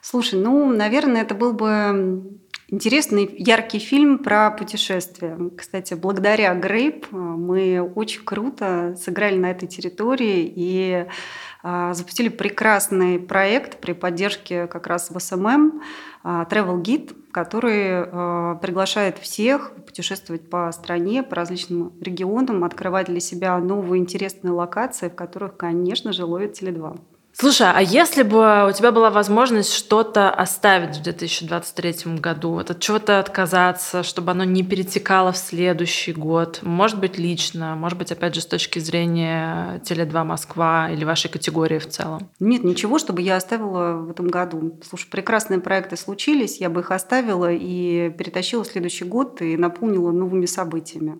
Слушай, 0.00 0.40
ну, 0.40 0.72
наверное, 0.72 1.22
это 1.22 1.34
был 1.34 1.52
бы 1.52 2.22
интересный, 2.72 3.32
яркий 3.38 3.78
фильм 3.78 4.18
про 4.18 4.50
путешествия. 4.50 5.38
Кстати, 5.56 5.94
благодаря 5.94 6.54
Grape 6.54 7.06
э, 7.12 7.16
мы 7.16 7.80
очень 7.94 8.24
круто 8.24 8.96
сыграли 8.98 9.36
на 9.36 9.50
этой 9.50 9.68
территории 9.68 10.52
и 10.56 11.06
э, 11.62 11.90
запустили 11.94 12.28
прекрасный 12.28 13.18
проект 13.20 13.78
при 13.78 13.92
поддержке 13.92 14.66
как 14.66 14.86
раз 14.86 15.10
в 15.10 15.20
SMM 15.20 15.82
э, 16.24 16.28
Travel 16.50 16.82
Guide, 16.82 17.14
который 17.30 18.58
приглашает 18.58 19.16
всех 19.16 19.72
путешествовать 19.86 20.50
по 20.50 20.70
стране, 20.72 21.22
по 21.22 21.36
различным 21.36 21.92
регионам, 22.00 22.62
открывать 22.64 23.06
для 23.06 23.20
себя 23.20 23.56
новые 23.58 24.00
интересные 24.00 24.52
локации, 24.52 25.08
в 25.08 25.14
которых, 25.14 25.56
конечно 25.56 26.12
же, 26.12 26.26
ловит 26.26 26.60
Теле2. 26.60 27.00
Слушай, 27.34 27.68
а 27.74 27.80
если 27.80 28.22
бы 28.22 28.68
у 28.68 28.72
тебя 28.72 28.92
была 28.92 29.10
возможность 29.10 29.72
что-то 29.72 30.30
оставить 30.30 30.98
в 30.98 31.02
2023 31.02 32.16
году, 32.18 32.58
от 32.58 32.78
чего-то 32.78 33.18
отказаться, 33.18 34.02
чтобы 34.02 34.32
оно 34.32 34.44
не 34.44 34.62
перетекало 34.62 35.32
в 35.32 35.38
следующий 35.38 36.12
год, 36.12 36.60
может 36.62 37.00
быть, 37.00 37.18
лично, 37.18 37.74
может 37.74 37.98
быть, 37.98 38.12
опять 38.12 38.34
же, 38.34 38.42
с 38.42 38.46
точки 38.46 38.78
зрения 38.78 39.80
Теле2 39.84 40.24
Москва 40.24 40.90
или 40.90 41.04
вашей 41.04 41.30
категории 41.30 41.78
в 41.78 41.88
целом? 41.88 42.28
Нет, 42.38 42.64
ничего, 42.64 42.98
чтобы 42.98 43.22
я 43.22 43.36
оставила 43.36 43.94
в 43.94 44.10
этом 44.10 44.28
году. 44.28 44.78
Слушай, 44.86 45.08
прекрасные 45.10 45.60
проекты 45.60 45.96
случились, 45.96 46.60
я 46.60 46.68
бы 46.68 46.80
их 46.80 46.90
оставила 46.90 47.50
и 47.50 48.10
перетащила 48.10 48.62
в 48.62 48.68
следующий 48.68 49.04
год 49.04 49.40
и 49.40 49.56
наполнила 49.56 50.12
новыми 50.12 50.46
событиями. 50.46 51.18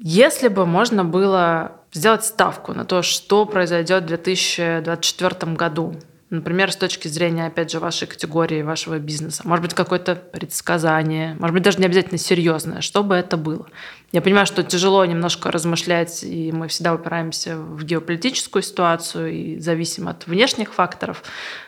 Если 0.00 0.48
бы 0.48 0.66
можно 0.66 1.04
было 1.04 1.83
сделать 1.94 2.24
ставку 2.24 2.74
на 2.74 2.84
то, 2.84 3.02
что 3.02 3.46
произойдет 3.46 4.04
в 4.04 4.06
2024 4.06 5.52
году, 5.52 5.94
например, 6.28 6.72
с 6.72 6.76
точки 6.76 7.08
зрения, 7.08 7.46
опять 7.46 7.70
же, 7.70 7.78
вашей 7.80 8.06
категории, 8.06 8.62
вашего 8.62 8.98
бизнеса, 8.98 9.42
может 9.46 9.62
быть, 9.62 9.74
какое-то 9.74 10.16
предсказание, 10.16 11.36
может 11.38 11.54
быть, 11.54 11.62
даже 11.62 11.78
не 11.78 11.86
обязательно 11.86 12.18
серьезное, 12.18 12.80
что 12.80 13.02
бы 13.02 13.14
это 13.14 13.36
было. 13.36 13.66
Я 14.14 14.22
понимаю, 14.22 14.46
что 14.46 14.62
тяжело 14.62 15.04
немножко 15.04 15.50
размышлять, 15.50 16.22
и 16.22 16.52
мы 16.52 16.68
всегда 16.68 16.94
упираемся 16.94 17.56
в 17.56 17.82
геополитическую 17.82 18.62
ситуацию 18.62 19.32
и 19.32 19.58
зависим 19.58 20.06
от 20.06 20.28
внешних 20.28 20.72
факторов. 20.72 21.24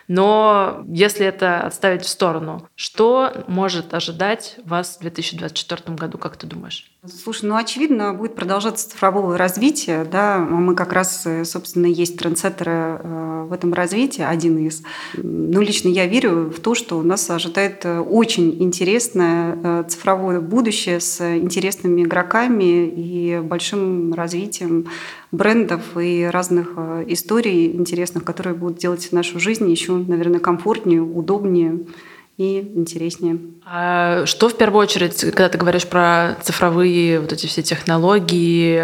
Но 0.07 0.85
если 0.87 1.25
это 1.25 1.59
отставить 1.59 2.03
в 2.03 2.07
сторону, 2.07 2.69
что 2.75 3.43
может 3.47 3.93
ожидать 3.93 4.55
вас 4.63 4.95
в 4.95 5.01
2024 5.01 5.97
году, 5.97 6.17
как 6.17 6.37
ты 6.37 6.47
думаешь? 6.47 6.89
Слушай, 7.05 7.47
ну 7.47 7.57
очевидно, 7.57 8.13
будет 8.13 8.35
продолжаться 8.35 8.91
цифровое 8.91 9.37
развитие. 9.37 10.05
Да? 10.05 10.37
Мы 10.37 10.73
как 10.73 10.93
раз, 10.93 11.25
э, 11.25 11.43
собственно, 11.43 11.85
есть 11.85 12.17
трендсеттеры 12.17 12.71
э, 12.71 13.45
в 13.49 13.53
этом 13.53 13.73
развитии, 13.73 14.21
один 14.21 14.57
из. 14.57 14.83
Ну, 15.15 15.59
лично 15.59 15.89
я 15.89 16.05
верю 16.05 16.49
в 16.49 16.59
то, 16.61 16.75
что 16.75 16.97
у 16.97 17.03
нас 17.03 17.29
ожидает 17.29 17.85
э, 17.85 17.99
очень 17.99 18.61
интересное 18.63 19.83
цифровое 19.83 20.39
будущее 20.39 20.99
с 20.99 21.21
интересными 21.37 22.03
игроками 22.03 22.36
игроками 22.37 22.87
и 22.87 23.39
большим 23.39 24.13
развитием 24.13 24.87
брендов 25.31 25.81
и 25.97 26.25
разных 26.31 26.73
э, 26.75 27.05
историй 27.07 27.71
интересных, 27.71 28.23
которые 28.23 28.53
будут 28.53 28.77
делать 28.77 29.07
нашу 29.11 29.39
жизнь 29.39 29.69
еще, 29.69 29.93
наверное, 29.93 30.39
комфортнее, 30.39 31.01
удобнее 31.01 31.79
и 32.37 32.59
интереснее. 32.75 33.39
А 33.65 34.25
что 34.25 34.49
в 34.49 34.57
первую 34.57 34.81
очередь, 34.83 35.19
когда 35.21 35.49
ты 35.49 35.57
говоришь 35.57 35.87
про 35.87 36.37
цифровые 36.41 37.19
вот 37.19 37.33
эти 37.33 37.47
все 37.47 37.63
технологии, 37.63 38.83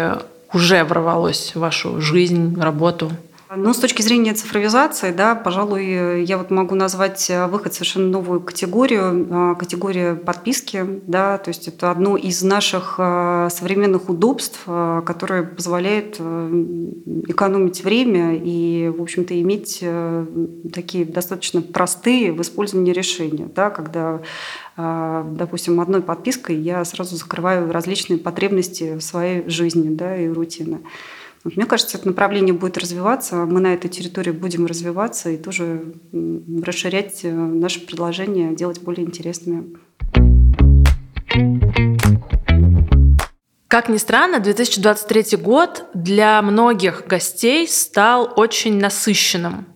уже 0.52 0.84
ворвалось 0.84 1.52
в 1.54 1.60
вашу 1.60 2.00
жизнь, 2.00 2.60
работу? 2.60 3.10
Ну, 3.56 3.72
с 3.72 3.78
точки 3.78 4.02
зрения 4.02 4.34
цифровизации, 4.34 5.12
да, 5.12 5.34
пожалуй, 5.34 6.24
я 6.24 6.38
вот 6.38 6.50
могу 6.50 6.74
назвать 6.74 7.28
э, 7.30 7.46
выход 7.46 7.74
совершенно 7.74 8.08
новую 8.08 8.40
категорию, 8.40 9.26
э, 9.28 9.54
категорию 9.58 10.16
подписки, 10.16 10.84
да, 11.06 11.38
то 11.38 11.48
есть 11.48 11.68
это 11.68 11.90
одно 11.90 12.16
из 12.16 12.42
наших 12.42 12.96
э, 12.98 13.48
современных 13.50 14.08
удобств, 14.08 14.60
которое 14.64 15.42
позволяет 15.44 16.20
экономить 17.28 17.84
время 17.84 18.36
и, 18.36 18.88
в 18.88 19.02
общем-то, 19.02 19.40
иметь 19.40 19.84
такие 20.72 21.04
достаточно 21.04 21.62
простые 21.62 22.32
в 22.32 22.40
использовании 22.40 22.92
решения, 22.92 23.48
да, 23.54 23.70
когда 23.70 24.20
допустим, 24.76 25.80
одной 25.80 26.02
подпиской 26.02 26.56
я 26.56 26.84
сразу 26.84 27.14
закрываю 27.14 27.70
различные 27.70 28.18
потребности 28.18 28.96
в 28.96 29.02
своей 29.02 29.48
жизни 29.48 29.94
да, 29.94 30.16
и 30.16 30.26
рутины. 30.26 30.80
Мне 31.44 31.66
кажется, 31.66 31.98
это 31.98 32.08
направление 32.08 32.54
будет 32.54 32.78
развиваться, 32.78 33.36
мы 33.36 33.60
на 33.60 33.74
этой 33.74 33.90
территории 33.90 34.30
будем 34.30 34.64
развиваться 34.64 35.28
и 35.28 35.36
тоже 35.36 35.94
расширять 36.62 37.20
э, 37.22 37.30
наши 37.30 37.80
предложения, 37.80 38.54
делать 38.54 38.80
более 38.80 39.06
интересными. 39.06 39.76
Как 43.68 43.90
ни 43.90 43.98
странно, 43.98 44.40
2023 44.40 45.36
год 45.36 45.84
для 45.92 46.40
многих 46.40 47.06
гостей 47.06 47.68
стал 47.68 48.32
очень 48.36 48.78
насыщенным. 48.78 49.66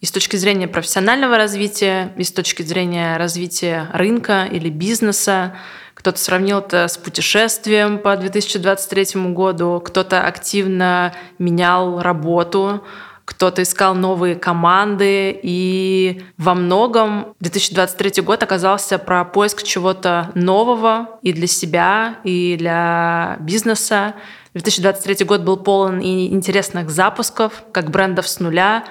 И 0.00 0.06
с 0.06 0.10
точки 0.10 0.34
зрения 0.34 0.66
профессионального 0.66 1.36
развития, 1.36 2.12
и 2.16 2.24
с 2.24 2.32
точки 2.32 2.62
зрения 2.62 3.16
развития 3.18 3.88
рынка 3.92 4.48
или 4.50 4.68
бизнеса. 4.68 5.54
Кто-то 5.94 6.18
сравнил 6.18 6.58
это 6.58 6.88
с 6.88 6.98
путешествием 6.98 7.98
по 7.98 8.16
2023 8.16 9.32
году, 9.32 9.80
кто-то 9.84 10.26
активно 10.26 11.14
менял 11.38 12.00
работу, 12.02 12.84
кто-то 13.24 13.62
искал 13.62 13.94
новые 13.94 14.34
команды, 14.34 15.38
и 15.42 16.22
во 16.36 16.54
многом 16.54 17.34
2023 17.40 18.22
год 18.22 18.42
оказался 18.42 18.98
про 18.98 19.24
поиск 19.24 19.62
чего-то 19.62 20.30
нового 20.34 21.18
и 21.22 21.32
для 21.32 21.46
себя, 21.46 22.18
и 22.24 22.56
для 22.58 23.38
бизнеса. 23.40 24.14
2023 24.52 25.24
год 25.24 25.40
был 25.40 25.56
полон 25.56 26.00
и 26.00 26.28
интересных 26.28 26.90
запусков, 26.90 27.64
как 27.72 27.90
брендов 27.90 28.28
с 28.28 28.40
нуля, 28.40 28.84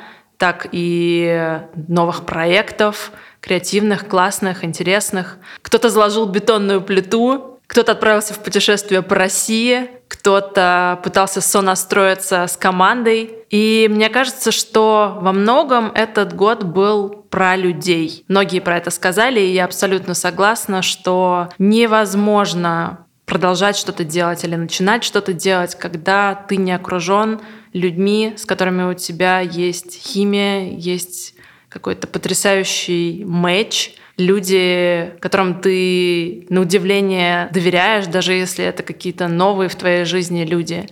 так 0.43 0.67
и 0.73 1.61
новых 1.87 2.25
проектов, 2.25 3.13
креативных, 3.39 4.09
классных, 4.09 4.65
интересных. 4.65 5.37
Кто-то 5.61 5.89
заложил 5.89 6.25
бетонную 6.25 6.81
плиту, 6.81 7.61
кто-то 7.65 7.93
отправился 7.93 8.33
в 8.33 8.39
путешествие 8.39 9.01
по 9.01 9.15
России, 9.15 9.89
кто-то 10.09 10.99
пытался 11.01 11.39
сонастроиться 11.39 12.47
с 12.47 12.57
командой. 12.57 13.33
И 13.51 13.87
мне 13.89 14.09
кажется, 14.09 14.51
что 14.51 15.17
во 15.21 15.31
многом 15.31 15.93
этот 15.95 16.35
год 16.35 16.65
был 16.65 17.07
про 17.29 17.55
людей. 17.55 18.25
Многие 18.27 18.59
про 18.59 18.75
это 18.75 18.89
сказали, 18.89 19.39
и 19.39 19.53
я 19.53 19.63
абсолютно 19.63 20.13
согласна, 20.13 20.81
что 20.81 21.47
невозможно 21.57 23.05
продолжать 23.25 23.77
что-то 23.77 24.03
делать 24.03 24.43
или 24.43 24.55
начинать 24.55 25.05
что-то 25.05 25.31
делать, 25.31 25.75
когда 25.75 26.35
ты 26.35 26.57
не 26.57 26.73
окружен 26.73 27.39
людьми, 27.73 28.33
с 28.37 28.45
которыми 28.45 28.83
у 28.83 28.93
тебя 28.93 29.39
есть 29.39 29.99
химия, 30.01 30.69
есть 30.69 31.35
какой-то 31.69 32.07
потрясающий 32.07 33.23
матч, 33.25 33.95
люди, 34.17 35.13
которым 35.19 35.59
ты 35.59 36.45
на 36.49 36.61
удивление 36.61 37.49
доверяешь, 37.51 38.05
даже 38.05 38.33
если 38.33 38.63
это 38.63 38.83
какие-то 38.83 39.27
новые 39.27 39.69
в 39.69 39.75
твоей 39.75 40.05
жизни 40.05 40.45
люди. 40.45 40.87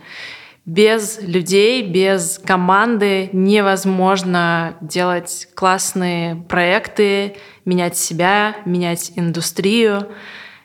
Без 0.64 1.20
людей, 1.20 1.82
без 1.82 2.40
команды 2.44 3.30
невозможно 3.32 4.76
делать 4.80 5.48
классные 5.54 6.36
проекты, 6.48 7.36
менять 7.64 7.96
себя, 7.96 8.56
менять 8.64 9.12
индустрию. 9.16 10.08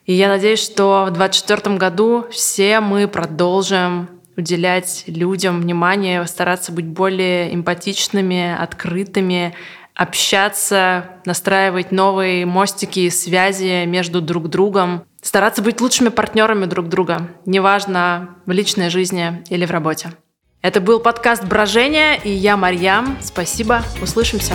И 0.05 0.13
я 0.13 0.27
надеюсь, 0.27 0.63
что 0.63 1.05
в 1.09 1.13
2024 1.13 1.77
году 1.77 2.27
все 2.29 2.79
мы 2.79 3.07
продолжим 3.07 4.16
уделять 4.37 5.03
людям 5.07 5.61
внимание, 5.61 6.25
стараться 6.27 6.71
быть 6.71 6.85
более 6.85 7.53
эмпатичными, 7.53 8.55
открытыми, 8.57 9.55
общаться, 9.95 11.05
настраивать 11.25 11.91
новые 11.91 12.45
мостики 12.45 12.99
и 12.99 13.09
связи 13.09 13.85
между 13.85 14.21
друг 14.21 14.47
другом, 14.47 15.03
стараться 15.21 15.61
быть 15.61 15.81
лучшими 15.81 16.09
партнерами 16.09 16.65
друг 16.65 16.87
друга, 16.87 17.31
неважно 17.45 18.35
в 18.45 18.51
личной 18.51 18.89
жизни 18.89 19.43
или 19.49 19.65
в 19.65 19.71
работе. 19.71 20.13
Это 20.61 20.81
был 20.81 20.99
подкаст 20.99 21.43
«Брожение», 21.43 22.19
и 22.23 22.29
я 22.29 22.57
Марьям. 22.57 23.17
Спасибо, 23.21 23.83
услышимся. 24.01 24.53